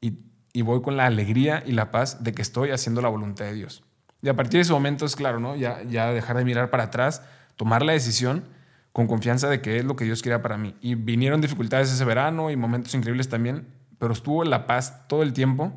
y, 0.00 0.62
voy 0.62 0.82
con 0.82 0.96
la 0.96 1.06
alegría 1.06 1.62
y 1.64 1.70
la 1.70 1.92
paz 1.92 2.24
de 2.24 2.32
que 2.32 2.42
estoy 2.42 2.70
haciendo 2.70 3.00
la 3.00 3.08
voluntad 3.08 3.44
de 3.44 3.52
Dios. 3.52 3.84
Y 4.22 4.28
a 4.28 4.34
partir 4.34 4.58
de 4.58 4.62
ese 4.62 4.72
momento 4.72 5.06
es 5.06 5.14
claro, 5.14 5.38
¿no? 5.38 5.54
Ya, 5.54 5.84
ya 5.84 6.12
dejar 6.12 6.36
de 6.36 6.44
mirar 6.44 6.70
para 6.70 6.84
atrás, 6.84 7.22
tomar 7.54 7.84
la 7.84 7.92
decisión 7.92 8.42
con 8.90 9.06
confianza 9.06 9.48
de 9.48 9.60
que 9.60 9.78
es 9.78 9.84
lo 9.84 9.94
que 9.94 10.04
Dios 10.04 10.20
quería 10.20 10.42
para 10.42 10.58
mí. 10.58 10.74
Y 10.80 10.96
vinieron 10.96 11.40
dificultades 11.40 11.92
ese 11.92 12.04
verano 12.04 12.50
y 12.50 12.56
momentos 12.56 12.92
increíbles 12.94 13.28
también, 13.28 13.68
pero 14.00 14.12
estuvo 14.12 14.42
la 14.42 14.66
paz 14.66 15.06
todo 15.06 15.22
el 15.22 15.32
tiempo 15.32 15.72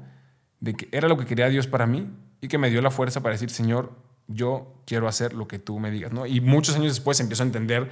de 0.59 0.73
que 0.73 0.89
era 0.91 1.07
lo 1.07 1.17
que 1.17 1.27
quería 1.27 1.47
Dios 1.49 1.67
para 1.67 1.85
mí 1.85 2.09
y 2.39 2.47
que 2.47 2.57
me 2.57 2.71
dio 2.71 2.81
la 2.81 2.89
fuerza 2.89 3.21
para 3.21 3.33
decir, 3.33 3.51
Señor, 3.51 3.91
yo 4.33 4.73
quiero 4.85 5.07
hacer 5.07 5.33
lo 5.33 5.47
que 5.47 5.59
tú 5.59 5.79
me 5.79 5.91
digas, 5.91 6.11
¿no? 6.11 6.25
Y 6.25 6.41
muchos 6.41 6.75
años 6.75 6.93
después 6.93 7.19
empiezo 7.19 7.43
a 7.43 7.45
entender 7.45 7.89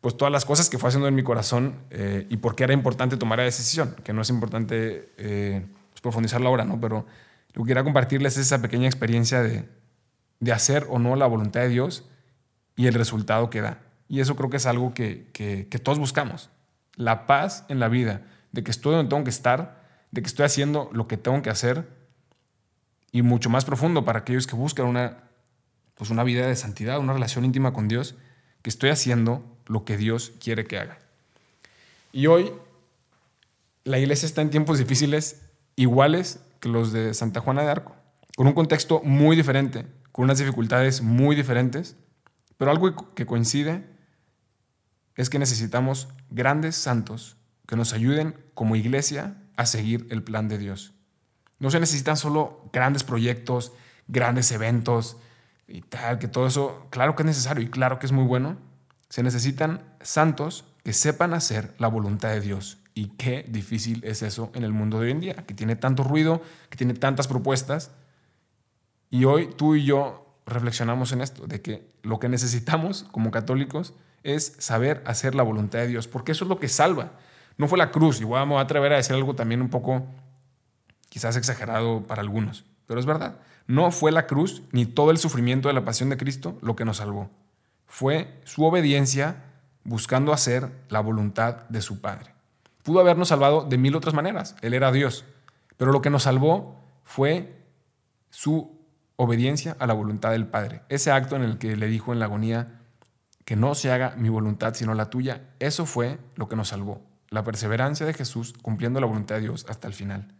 pues 0.00 0.16
todas 0.16 0.32
las 0.32 0.44
cosas 0.44 0.68
que 0.68 0.78
fue 0.78 0.88
haciendo 0.88 1.06
en 1.06 1.14
mi 1.14 1.22
corazón 1.22 1.76
eh, 1.90 2.26
y 2.28 2.38
por 2.38 2.56
qué 2.56 2.64
era 2.64 2.72
importante 2.72 3.16
tomar 3.16 3.38
la 3.38 3.44
decisión, 3.44 3.94
que 4.02 4.12
no 4.12 4.22
es 4.22 4.30
importante 4.30 5.12
eh, 5.16 5.64
pues, 6.02 6.34
ahora, 6.34 6.64
¿no? 6.64 6.80
Pero 6.80 7.06
lo 7.54 7.62
que 7.62 7.68
quería 7.68 7.84
compartirles 7.84 8.36
es 8.36 8.46
esa 8.46 8.60
pequeña 8.60 8.86
experiencia 8.86 9.42
de, 9.42 9.68
de, 10.40 10.52
hacer 10.52 10.86
o 10.90 10.98
no 10.98 11.14
la 11.14 11.26
voluntad 11.26 11.60
de 11.60 11.68
Dios 11.68 12.04
y 12.74 12.88
el 12.88 12.94
resultado 12.94 13.48
que 13.48 13.60
da. 13.60 13.78
Y 14.08 14.18
eso 14.18 14.34
creo 14.34 14.50
que 14.50 14.56
es 14.56 14.66
algo 14.66 14.92
que, 14.92 15.30
que, 15.32 15.68
que 15.68 15.78
todos 15.78 16.00
buscamos. 16.00 16.50
La 16.96 17.26
paz 17.26 17.64
en 17.68 17.78
la 17.78 17.88
vida, 17.88 18.22
de 18.50 18.64
que 18.64 18.72
estoy 18.72 18.96
donde 18.96 19.08
tengo 19.08 19.22
que 19.22 19.30
estar, 19.30 19.82
de 20.10 20.20
que 20.20 20.26
estoy 20.26 20.46
haciendo 20.46 20.90
lo 20.92 21.06
que 21.06 21.16
tengo 21.16 21.40
que 21.42 21.50
hacer 21.50 21.86
y 23.12 23.22
mucho 23.22 23.50
más 23.50 23.64
profundo 23.64 24.04
para 24.04 24.20
aquellos 24.20 24.48
que 24.48 24.56
buscan 24.56 24.86
una 24.86 25.18
pues 26.02 26.10
una 26.10 26.24
vida 26.24 26.48
de 26.48 26.56
santidad, 26.56 26.98
una 26.98 27.12
relación 27.12 27.44
íntima 27.44 27.72
con 27.72 27.86
Dios, 27.86 28.16
que 28.62 28.70
estoy 28.70 28.90
haciendo 28.90 29.44
lo 29.66 29.84
que 29.84 29.96
Dios 29.96 30.32
quiere 30.42 30.64
que 30.64 30.76
haga. 30.76 30.98
Y 32.10 32.26
hoy 32.26 32.52
la 33.84 34.00
iglesia 34.00 34.26
está 34.26 34.42
en 34.42 34.50
tiempos 34.50 34.78
difíciles 34.78 35.42
iguales 35.76 36.40
que 36.58 36.68
los 36.68 36.92
de 36.92 37.14
Santa 37.14 37.40
Juana 37.40 37.62
de 37.62 37.70
Arco, 37.70 37.94
con 38.36 38.48
un 38.48 38.52
contexto 38.52 39.00
muy 39.04 39.36
diferente, 39.36 39.86
con 40.10 40.24
unas 40.24 40.38
dificultades 40.38 41.02
muy 41.02 41.36
diferentes, 41.36 41.94
pero 42.56 42.72
algo 42.72 43.14
que 43.14 43.24
coincide 43.24 43.86
es 45.14 45.30
que 45.30 45.38
necesitamos 45.38 46.08
grandes 46.30 46.74
santos 46.74 47.36
que 47.68 47.76
nos 47.76 47.92
ayuden 47.92 48.34
como 48.54 48.74
iglesia 48.74 49.36
a 49.54 49.66
seguir 49.66 50.08
el 50.10 50.24
plan 50.24 50.48
de 50.48 50.58
Dios. 50.58 50.94
No 51.60 51.70
se 51.70 51.78
necesitan 51.78 52.16
solo 52.16 52.68
grandes 52.72 53.04
proyectos, 53.04 53.72
grandes 54.08 54.50
eventos, 54.50 55.16
y 55.72 55.80
tal, 55.80 56.18
que 56.18 56.28
todo 56.28 56.46
eso, 56.46 56.86
claro 56.90 57.16
que 57.16 57.22
es 57.22 57.26
necesario 57.26 57.64
y 57.64 57.68
claro 57.68 57.98
que 57.98 58.04
es 58.04 58.12
muy 58.12 58.24
bueno. 58.24 58.58
Se 59.08 59.22
necesitan 59.22 59.82
santos 60.02 60.66
que 60.84 60.92
sepan 60.92 61.32
hacer 61.32 61.74
la 61.78 61.88
voluntad 61.88 62.28
de 62.28 62.42
Dios. 62.42 62.78
Y 62.92 63.08
qué 63.16 63.46
difícil 63.48 64.04
es 64.04 64.20
eso 64.20 64.52
en 64.54 64.64
el 64.64 64.72
mundo 64.72 64.98
de 64.98 65.06
hoy 65.06 65.12
en 65.12 65.20
día, 65.20 65.34
que 65.46 65.54
tiene 65.54 65.74
tanto 65.74 66.04
ruido, 66.04 66.42
que 66.68 66.76
tiene 66.76 66.92
tantas 66.92 67.26
propuestas. 67.26 67.90
Y 69.08 69.24
hoy 69.24 69.48
tú 69.56 69.74
y 69.74 69.86
yo 69.86 70.36
reflexionamos 70.44 71.10
en 71.12 71.22
esto, 71.22 71.46
de 71.46 71.62
que 71.62 71.90
lo 72.02 72.18
que 72.18 72.28
necesitamos 72.28 73.04
como 73.10 73.30
católicos 73.30 73.94
es 74.24 74.54
saber 74.58 75.02
hacer 75.06 75.34
la 75.34 75.42
voluntad 75.42 75.78
de 75.78 75.86
Dios, 75.86 76.06
porque 76.06 76.32
eso 76.32 76.44
es 76.44 76.50
lo 76.50 76.58
que 76.58 76.68
salva. 76.68 77.12
No 77.56 77.66
fue 77.66 77.78
la 77.78 77.90
cruz, 77.90 78.20
igual 78.20 78.46
me 78.46 78.52
voy 78.52 78.60
a 78.60 78.64
atrever 78.64 78.92
a 78.92 78.96
decir 78.96 79.14
algo 79.14 79.34
también 79.34 79.62
un 79.62 79.70
poco 79.70 80.06
quizás 81.08 81.36
exagerado 81.36 82.02
para 82.02 82.20
algunos, 82.20 82.66
pero 82.86 83.00
es 83.00 83.06
verdad. 83.06 83.38
No 83.66 83.90
fue 83.90 84.12
la 84.12 84.26
cruz 84.26 84.62
ni 84.72 84.86
todo 84.86 85.10
el 85.10 85.18
sufrimiento 85.18 85.68
de 85.68 85.74
la 85.74 85.84
pasión 85.84 86.08
de 86.08 86.16
Cristo 86.16 86.58
lo 86.62 86.76
que 86.76 86.84
nos 86.84 86.98
salvó. 86.98 87.30
Fue 87.86 88.40
su 88.44 88.64
obediencia 88.64 89.44
buscando 89.84 90.32
hacer 90.32 90.70
la 90.88 91.00
voluntad 91.00 91.68
de 91.68 91.82
su 91.82 92.00
Padre. 92.00 92.34
Pudo 92.82 93.00
habernos 93.00 93.28
salvado 93.28 93.64
de 93.64 93.78
mil 93.78 93.94
otras 93.94 94.14
maneras. 94.14 94.56
Él 94.60 94.74
era 94.74 94.92
Dios. 94.92 95.24
Pero 95.76 95.92
lo 95.92 96.00
que 96.00 96.10
nos 96.10 96.24
salvó 96.24 96.80
fue 97.04 97.56
su 98.30 98.78
obediencia 99.16 99.76
a 99.78 99.86
la 99.86 99.94
voluntad 99.94 100.30
del 100.32 100.46
Padre. 100.46 100.82
Ese 100.88 101.10
acto 101.10 101.36
en 101.36 101.42
el 101.42 101.58
que 101.58 101.76
le 101.76 101.86
dijo 101.86 102.12
en 102.12 102.18
la 102.18 102.24
agonía 102.26 102.80
que 103.44 103.56
no 103.56 103.74
se 103.74 103.92
haga 103.92 104.14
mi 104.16 104.28
voluntad 104.28 104.74
sino 104.74 104.94
la 104.94 105.10
tuya. 105.10 105.42
Eso 105.58 105.86
fue 105.86 106.18
lo 106.36 106.48
que 106.48 106.56
nos 106.56 106.68
salvó, 106.68 107.02
la 107.28 107.44
perseverancia 107.44 108.06
de 108.06 108.14
Jesús 108.14 108.54
cumpliendo 108.62 109.00
la 109.00 109.06
voluntad 109.06 109.36
de 109.36 109.42
Dios 109.42 109.66
hasta 109.68 109.86
el 109.86 109.94
final. 109.94 110.34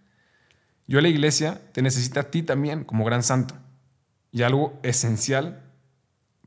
Yo 0.87 1.01
la 1.01 1.09
iglesia 1.09 1.61
te 1.73 1.83
necesita 1.83 2.21
a 2.21 2.31
ti 2.31 2.43
también 2.43 2.85
como 2.85 3.05
gran 3.05 3.23
santo. 3.23 3.55
Y 4.31 4.43
algo 4.43 4.79
esencial 4.83 5.63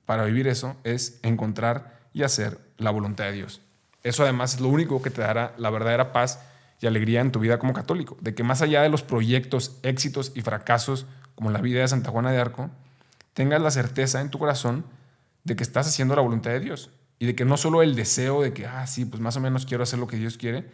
para 0.05 0.25
vivir 0.25 0.47
eso 0.47 0.75
es 0.83 1.19
encontrar 1.23 1.99
y 2.13 2.23
hacer 2.23 2.59
la 2.77 2.91
voluntad 2.91 3.25
de 3.25 3.33
Dios. 3.33 3.61
Eso 4.03 4.23
además 4.23 4.55
es 4.55 4.61
lo 4.61 4.69
único 4.69 5.01
que 5.01 5.09
te 5.09 5.21
dará 5.21 5.53
la 5.57 5.69
verdadera 5.69 6.11
paz 6.13 6.39
y 6.79 6.87
alegría 6.87 7.21
en 7.21 7.31
tu 7.31 7.39
vida 7.39 7.57
como 7.57 7.73
católico, 7.73 8.17
de 8.21 8.35
que 8.35 8.43
más 8.43 8.61
allá 8.61 8.81
de 8.81 8.89
los 8.89 9.01
proyectos, 9.01 9.79
éxitos 9.81 10.31
y 10.35 10.41
fracasos 10.41 11.07
como 11.33 11.51
la 11.51 11.61
vida 11.61 11.81
de 11.81 11.87
Santa 11.87 12.11
Juana 12.11 12.31
de 12.31 12.39
Arco, 12.39 12.69
tengas 13.33 13.61
la 13.61 13.71
certeza 13.71 14.21
en 14.21 14.29
tu 14.29 14.39
corazón 14.39 14.85
de 15.43 15.55
que 15.55 15.63
estás 15.63 15.87
haciendo 15.87 16.15
la 16.15 16.21
voluntad 16.21 16.51
de 16.51 16.59
Dios 16.59 16.91
y 17.19 17.25
de 17.25 17.35
que 17.35 17.45
no 17.45 17.57
solo 17.57 17.81
el 17.81 17.95
deseo 17.95 18.41
de 18.41 18.53
que, 18.53 18.67
ah, 18.67 18.85
sí, 18.87 19.05
pues 19.05 19.21
más 19.21 19.37
o 19.37 19.39
menos 19.39 19.65
quiero 19.65 19.83
hacer 19.83 19.99
lo 19.99 20.07
que 20.07 20.17
Dios 20.17 20.37
quiere, 20.37 20.65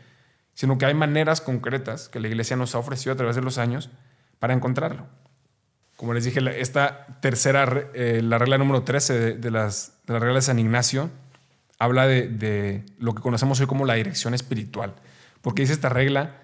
sino 0.61 0.77
que 0.77 0.85
hay 0.85 0.93
maneras 0.93 1.41
concretas 1.41 2.07
que 2.07 2.19
la 2.19 2.27
iglesia 2.27 2.55
nos 2.55 2.75
ha 2.75 2.77
ofrecido 2.77 3.13
a 3.13 3.15
través 3.15 3.35
de 3.35 3.41
los 3.41 3.57
años 3.57 3.89
para 4.37 4.53
encontrarlo. 4.53 5.07
Como 5.95 6.13
les 6.13 6.23
dije, 6.23 6.39
esta 6.61 7.07
tercera, 7.19 7.87
eh, 7.95 8.21
la 8.23 8.37
regla 8.37 8.59
número 8.59 8.83
13 8.83 9.37
de, 9.37 9.49
las, 9.49 9.97
de 10.05 10.19
reglas 10.19 10.43
de 10.43 10.47
San 10.49 10.59
Ignacio, 10.59 11.09
habla 11.79 12.05
de, 12.05 12.85
lo 12.99 13.15
que 13.15 13.23
conocemos 13.23 13.59
hoy 13.59 13.65
como 13.65 13.85
la 13.85 13.95
dirección 13.95 14.35
espiritual. 14.35 14.93
Porque 15.41 15.63
dice 15.63 15.73
esta 15.73 15.89
regla, 15.89 16.39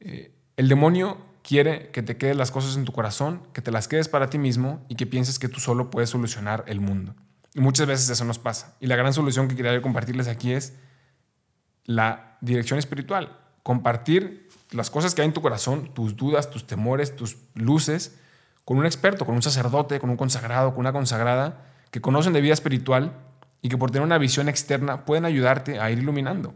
eh, 0.00 0.32
el 0.56 0.70
demonio 0.70 1.18
quiere 1.42 1.90
que 1.90 2.02
te 2.02 2.16
quedes 2.16 2.36
las 2.36 2.50
cosas 2.50 2.78
en 2.78 2.86
tu 2.86 2.92
corazón, 2.92 3.42
que 3.52 3.60
te 3.60 3.70
las 3.70 3.88
quedes 3.88 4.08
para 4.08 4.30
ti 4.30 4.38
mismo 4.38 4.82
y 4.88 4.94
que 4.94 5.04
pienses 5.04 5.38
que 5.38 5.50
tú 5.50 5.60
solo 5.60 5.90
puedes 5.90 6.08
solucionar 6.08 6.64
el 6.66 6.80
mundo. 6.80 7.14
Y 7.52 7.60
muchas 7.60 7.86
veces 7.86 8.08
eso 8.08 8.24
nos 8.24 8.38
pasa. 8.38 8.74
Y 8.80 8.86
la 8.86 8.96
gran 8.96 9.12
solución 9.12 9.48
que 9.48 9.54
quería 9.54 9.82
compartirles 9.82 10.28
aquí 10.28 10.52
es 10.52 10.72
la 11.84 12.38
dirección 12.40 12.78
espiritual. 12.78 13.36
Compartir 13.62 14.48
las 14.70 14.90
cosas 14.90 15.14
que 15.14 15.22
hay 15.22 15.28
en 15.28 15.34
tu 15.34 15.42
corazón, 15.42 15.92
tus 15.94 16.16
dudas, 16.16 16.50
tus 16.50 16.66
temores, 16.66 17.16
tus 17.16 17.36
luces, 17.54 18.18
con 18.64 18.78
un 18.78 18.86
experto, 18.86 19.26
con 19.26 19.34
un 19.34 19.42
sacerdote, 19.42 19.98
con 19.98 20.10
un 20.10 20.16
consagrado, 20.16 20.70
con 20.70 20.80
una 20.80 20.92
consagrada, 20.92 21.64
que 21.90 22.00
conocen 22.00 22.32
de 22.32 22.40
vida 22.40 22.52
espiritual 22.52 23.12
y 23.62 23.68
que 23.68 23.76
por 23.76 23.90
tener 23.90 24.04
una 24.04 24.18
visión 24.18 24.48
externa 24.48 25.04
pueden 25.04 25.24
ayudarte 25.24 25.80
a 25.80 25.90
ir 25.90 25.98
iluminando. 25.98 26.54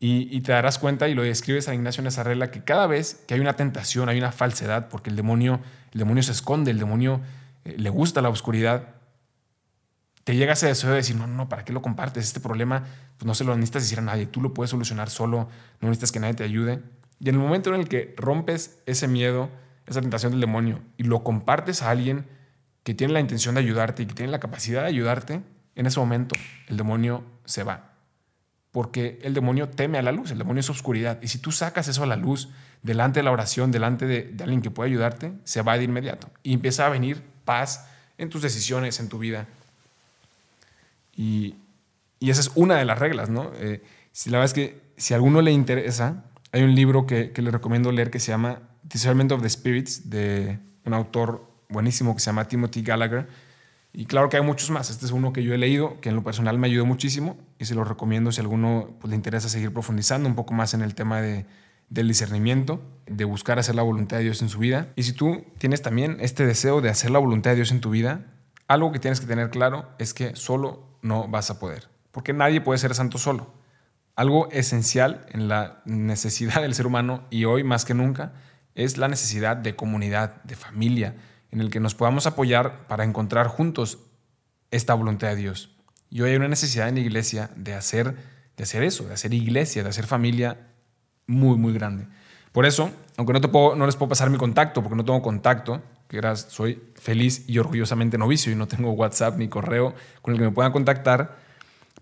Y, 0.00 0.40
te 0.42 0.52
darás 0.52 0.78
cuenta, 0.78 1.08
y 1.08 1.14
lo 1.14 1.24
describe 1.24 1.60
San 1.60 1.74
Ignacio 1.74 2.04
en 2.04 2.50
que 2.50 2.62
cada 2.62 2.86
vez 2.86 3.24
que 3.26 3.34
hay 3.34 3.40
una 3.40 3.54
tentación, 3.54 4.08
hay 4.08 4.16
una 4.16 4.30
falsedad, 4.30 4.88
porque 4.88 5.10
el 5.10 5.16
demonio, 5.16 5.60
el 5.92 5.98
demonio 5.98 6.22
se 6.22 6.30
esconde, 6.30 6.70
el 6.70 6.78
demonio 6.78 7.20
eh, 7.64 7.74
le 7.76 7.90
gusta 7.90 8.22
la 8.22 8.28
oscuridad, 8.28 8.94
te 10.28 10.36
llega 10.36 10.52
ese 10.52 10.66
deseo 10.66 10.90
de 10.90 10.96
decir, 10.96 11.16
no, 11.16 11.26
no, 11.26 11.48
¿para 11.48 11.64
qué 11.64 11.72
lo 11.72 11.80
compartes? 11.80 12.22
Este 12.22 12.38
problema 12.38 12.84
pues 13.16 13.26
no 13.26 13.34
se 13.34 13.44
lo 13.44 13.54
necesitas 13.56 13.84
decir 13.84 13.98
a 13.98 14.02
nadie, 14.02 14.26
tú 14.26 14.42
lo 14.42 14.52
puedes 14.52 14.68
solucionar 14.68 15.08
solo, 15.08 15.48
no 15.80 15.88
necesitas 15.88 16.12
que 16.12 16.20
nadie 16.20 16.34
te 16.34 16.44
ayude. 16.44 16.82
Y 17.18 17.30
en 17.30 17.36
el 17.36 17.40
momento 17.40 17.72
en 17.72 17.80
el 17.80 17.88
que 17.88 18.14
rompes 18.18 18.78
ese 18.84 19.08
miedo, 19.08 19.48
esa 19.86 20.02
tentación 20.02 20.32
del 20.32 20.42
demonio, 20.42 20.82
y 20.98 21.04
lo 21.04 21.24
compartes 21.24 21.80
a 21.80 21.88
alguien 21.88 22.26
que 22.82 22.92
tiene 22.92 23.14
la 23.14 23.20
intención 23.20 23.54
de 23.54 23.62
ayudarte 23.62 24.02
y 24.02 24.06
que 24.06 24.12
tiene 24.12 24.30
la 24.30 24.38
capacidad 24.38 24.82
de 24.82 24.88
ayudarte, 24.88 25.40
en 25.74 25.86
ese 25.86 25.98
momento 25.98 26.36
el 26.66 26.76
demonio 26.76 27.24
se 27.46 27.62
va. 27.62 27.94
Porque 28.70 29.20
el 29.22 29.32
demonio 29.32 29.70
teme 29.70 29.96
a 29.96 30.02
la 30.02 30.12
luz, 30.12 30.30
el 30.30 30.36
demonio 30.36 30.60
es 30.60 30.68
oscuridad. 30.68 31.20
Y 31.22 31.28
si 31.28 31.38
tú 31.38 31.52
sacas 31.52 31.88
eso 31.88 32.02
a 32.02 32.06
la 32.06 32.16
luz, 32.16 32.50
delante 32.82 33.20
de 33.20 33.24
la 33.24 33.32
oración, 33.32 33.70
delante 33.70 34.04
de, 34.04 34.24
de 34.24 34.44
alguien 34.44 34.60
que 34.60 34.70
pueda 34.70 34.88
ayudarte, 34.88 35.32
se 35.44 35.62
va 35.62 35.78
de 35.78 35.84
inmediato. 35.84 36.28
Y 36.42 36.52
empieza 36.52 36.84
a 36.84 36.90
venir 36.90 37.22
paz 37.46 37.88
en 38.18 38.28
tus 38.28 38.42
decisiones, 38.42 39.00
en 39.00 39.08
tu 39.08 39.18
vida. 39.18 39.46
Y, 41.18 41.56
esa 42.20 42.40
es 42.40 42.50
una 42.54 42.76
de 42.76 42.84
las 42.84 42.98
reglas, 42.98 43.28
¿no? 43.28 43.50
Eh, 43.56 43.82
si 44.12 44.30
la 44.30 44.38
verdad 44.38 44.46
es 44.46 44.54
que 44.54 44.80
si 44.96 45.14
a 45.14 45.16
alguno 45.16 45.42
le 45.42 45.52
interesa, 45.52 46.24
hay 46.52 46.62
un 46.62 46.74
libro 46.74 47.06
que, 47.06 47.32
le 47.36 47.50
recomiendo 47.50 47.92
leer 47.92 48.10
que 48.10 48.20
se 48.20 48.32
llama 48.32 48.60
Discernment 48.82 49.32
of 49.32 49.42
the 49.42 49.50
Spirits, 49.50 50.10
de 50.10 50.58
un 50.84 50.94
autor 50.94 51.46
buenísimo 51.68 52.14
que 52.14 52.20
se 52.20 52.26
llama 52.26 52.48
Timothy 52.48 52.82
Gallagher. 52.82 53.28
Y 53.92 54.06
claro 54.06 54.28
que 54.28 54.36
hay 54.36 54.42
muchos 54.42 54.70
más. 54.70 54.90
Este 54.90 55.06
es 55.06 55.12
uno 55.12 55.32
que 55.32 55.42
yo 55.42 55.54
he 55.54 55.58
leído, 55.58 56.00
que 56.00 56.08
en 56.08 56.16
lo 56.16 56.22
personal 56.22 56.58
me 56.58 56.66
ayudó 56.66 56.86
muchísimo 56.86 57.36
y 57.58 57.64
se 57.64 57.74
lo 57.74 57.84
recomiendo 57.84 58.32
si 58.32 58.40
a 58.40 58.42
alguno 58.42 58.96
pues, 59.00 59.10
le 59.10 59.16
interesa 59.16 59.48
seguir 59.48 59.72
profundizando 59.72 60.28
un 60.28 60.34
poco 60.34 60.54
más 60.54 60.74
en 60.74 60.82
el 60.82 60.94
tema 60.94 61.20
de, 61.20 61.46
del 61.90 62.08
discernimiento, 62.08 62.80
de 63.06 63.24
buscar 63.24 63.58
hacer 63.58 63.74
la 63.74 63.82
voluntad 63.82 64.18
de 64.18 64.24
Dios 64.24 64.42
en 64.42 64.48
su 64.48 64.58
vida. 64.58 64.88
Y 64.96 65.04
si 65.04 65.12
tú 65.12 65.44
tienes 65.58 65.82
también 65.82 66.18
este 66.20 66.46
deseo 66.46 66.80
de 66.80 66.90
hacer 66.90 67.10
la 67.10 67.18
voluntad 67.18 67.50
de 67.50 67.56
Dios 67.56 67.70
en 67.70 67.80
tu 67.80 67.90
vida, 67.90 68.26
algo 68.66 68.92
que 68.92 68.98
tienes 68.98 69.20
que 69.20 69.26
tener 69.26 69.50
claro 69.50 69.88
es 69.98 70.12
que 70.12 70.36
solo 70.36 70.87
no 71.02 71.28
vas 71.28 71.50
a 71.50 71.58
poder, 71.58 71.88
porque 72.10 72.32
nadie 72.32 72.60
puede 72.60 72.78
ser 72.78 72.94
santo 72.94 73.18
solo. 73.18 73.54
Algo 74.16 74.50
esencial 74.50 75.26
en 75.30 75.48
la 75.48 75.82
necesidad 75.84 76.62
del 76.62 76.74
ser 76.74 76.86
humano 76.86 77.26
y 77.30 77.44
hoy 77.44 77.64
más 77.64 77.84
que 77.84 77.94
nunca 77.94 78.32
es 78.74 78.96
la 78.96 79.08
necesidad 79.08 79.56
de 79.56 79.76
comunidad, 79.76 80.42
de 80.44 80.56
familia, 80.56 81.16
en 81.50 81.60
el 81.60 81.70
que 81.70 81.80
nos 81.80 81.94
podamos 81.94 82.26
apoyar 82.26 82.86
para 82.86 83.04
encontrar 83.04 83.48
juntos 83.48 83.98
esta 84.70 84.94
voluntad 84.94 85.28
de 85.28 85.36
Dios. 85.36 85.76
Y 86.10 86.20
hoy 86.20 86.30
hay 86.30 86.36
una 86.36 86.48
necesidad 86.48 86.88
en 86.88 86.94
la 86.94 87.00
iglesia 87.00 87.50
de 87.56 87.74
hacer, 87.74 88.16
de 88.56 88.64
hacer 88.64 88.82
eso, 88.82 89.04
de 89.04 89.14
hacer 89.14 89.34
iglesia, 89.34 89.82
de 89.82 89.88
hacer 89.88 90.06
familia 90.06 90.68
muy, 91.26 91.56
muy 91.56 91.72
grande. 91.72 92.06
Por 92.52 92.66
eso, 92.66 92.90
aunque 93.16 93.32
no, 93.32 93.40
te 93.40 93.48
puedo, 93.48 93.76
no 93.76 93.86
les 93.86 93.96
puedo 93.96 94.08
pasar 94.08 94.30
mi 94.30 94.38
contacto, 94.38 94.82
porque 94.82 94.96
no 94.96 95.04
tengo 95.04 95.22
contacto, 95.22 95.82
que 96.08 96.20
soy 96.36 96.82
feliz 96.94 97.44
y 97.46 97.58
orgullosamente 97.58 98.18
novicio 98.18 98.50
y 98.50 98.54
no 98.54 98.66
tengo 98.66 98.90
WhatsApp 98.92 99.36
ni 99.36 99.48
correo 99.48 99.94
con 100.22 100.32
el 100.32 100.40
que 100.40 100.46
me 100.46 100.50
puedan 100.50 100.72
contactar, 100.72 101.36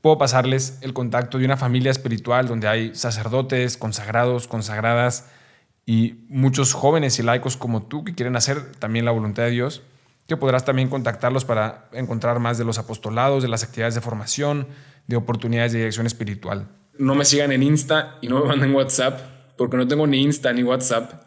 puedo 0.00 0.16
pasarles 0.16 0.78
el 0.82 0.92
contacto 0.92 1.38
de 1.38 1.44
una 1.44 1.56
familia 1.56 1.90
espiritual 1.90 2.46
donde 2.46 2.68
hay 2.68 2.94
sacerdotes, 2.94 3.76
consagrados, 3.76 4.46
consagradas 4.46 5.28
y 5.84 6.24
muchos 6.28 6.72
jóvenes 6.72 7.18
y 7.18 7.24
laicos 7.24 7.56
como 7.56 7.82
tú 7.82 8.04
que 8.04 8.14
quieren 8.14 8.36
hacer 8.36 8.72
también 8.78 9.04
la 9.04 9.10
voluntad 9.10 9.42
de 9.42 9.50
Dios, 9.50 9.82
que 10.28 10.36
podrás 10.36 10.64
también 10.64 10.88
contactarlos 10.88 11.44
para 11.44 11.88
encontrar 11.92 12.38
más 12.38 12.58
de 12.58 12.64
los 12.64 12.78
apostolados, 12.78 13.42
de 13.42 13.48
las 13.48 13.64
actividades 13.64 13.96
de 13.96 14.00
formación, 14.00 14.68
de 15.08 15.16
oportunidades 15.16 15.72
de 15.72 15.78
dirección 15.78 16.06
espiritual. 16.06 16.68
No 16.98 17.14
me 17.14 17.24
sigan 17.24 17.50
en 17.52 17.62
Insta 17.64 18.16
y 18.20 18.28
no 18.28 18.40
me 18.40 18.46
manden 18.46 18.74
WhatsApp, 18.74 19.20
porque 19.56 19.76
no 19.76 19.86
tengo 19.86 20.06
ni 20.06 20.22
Insta 20.22 20.52
ni 20.52 20.62
WhatsApp 20.62 21.26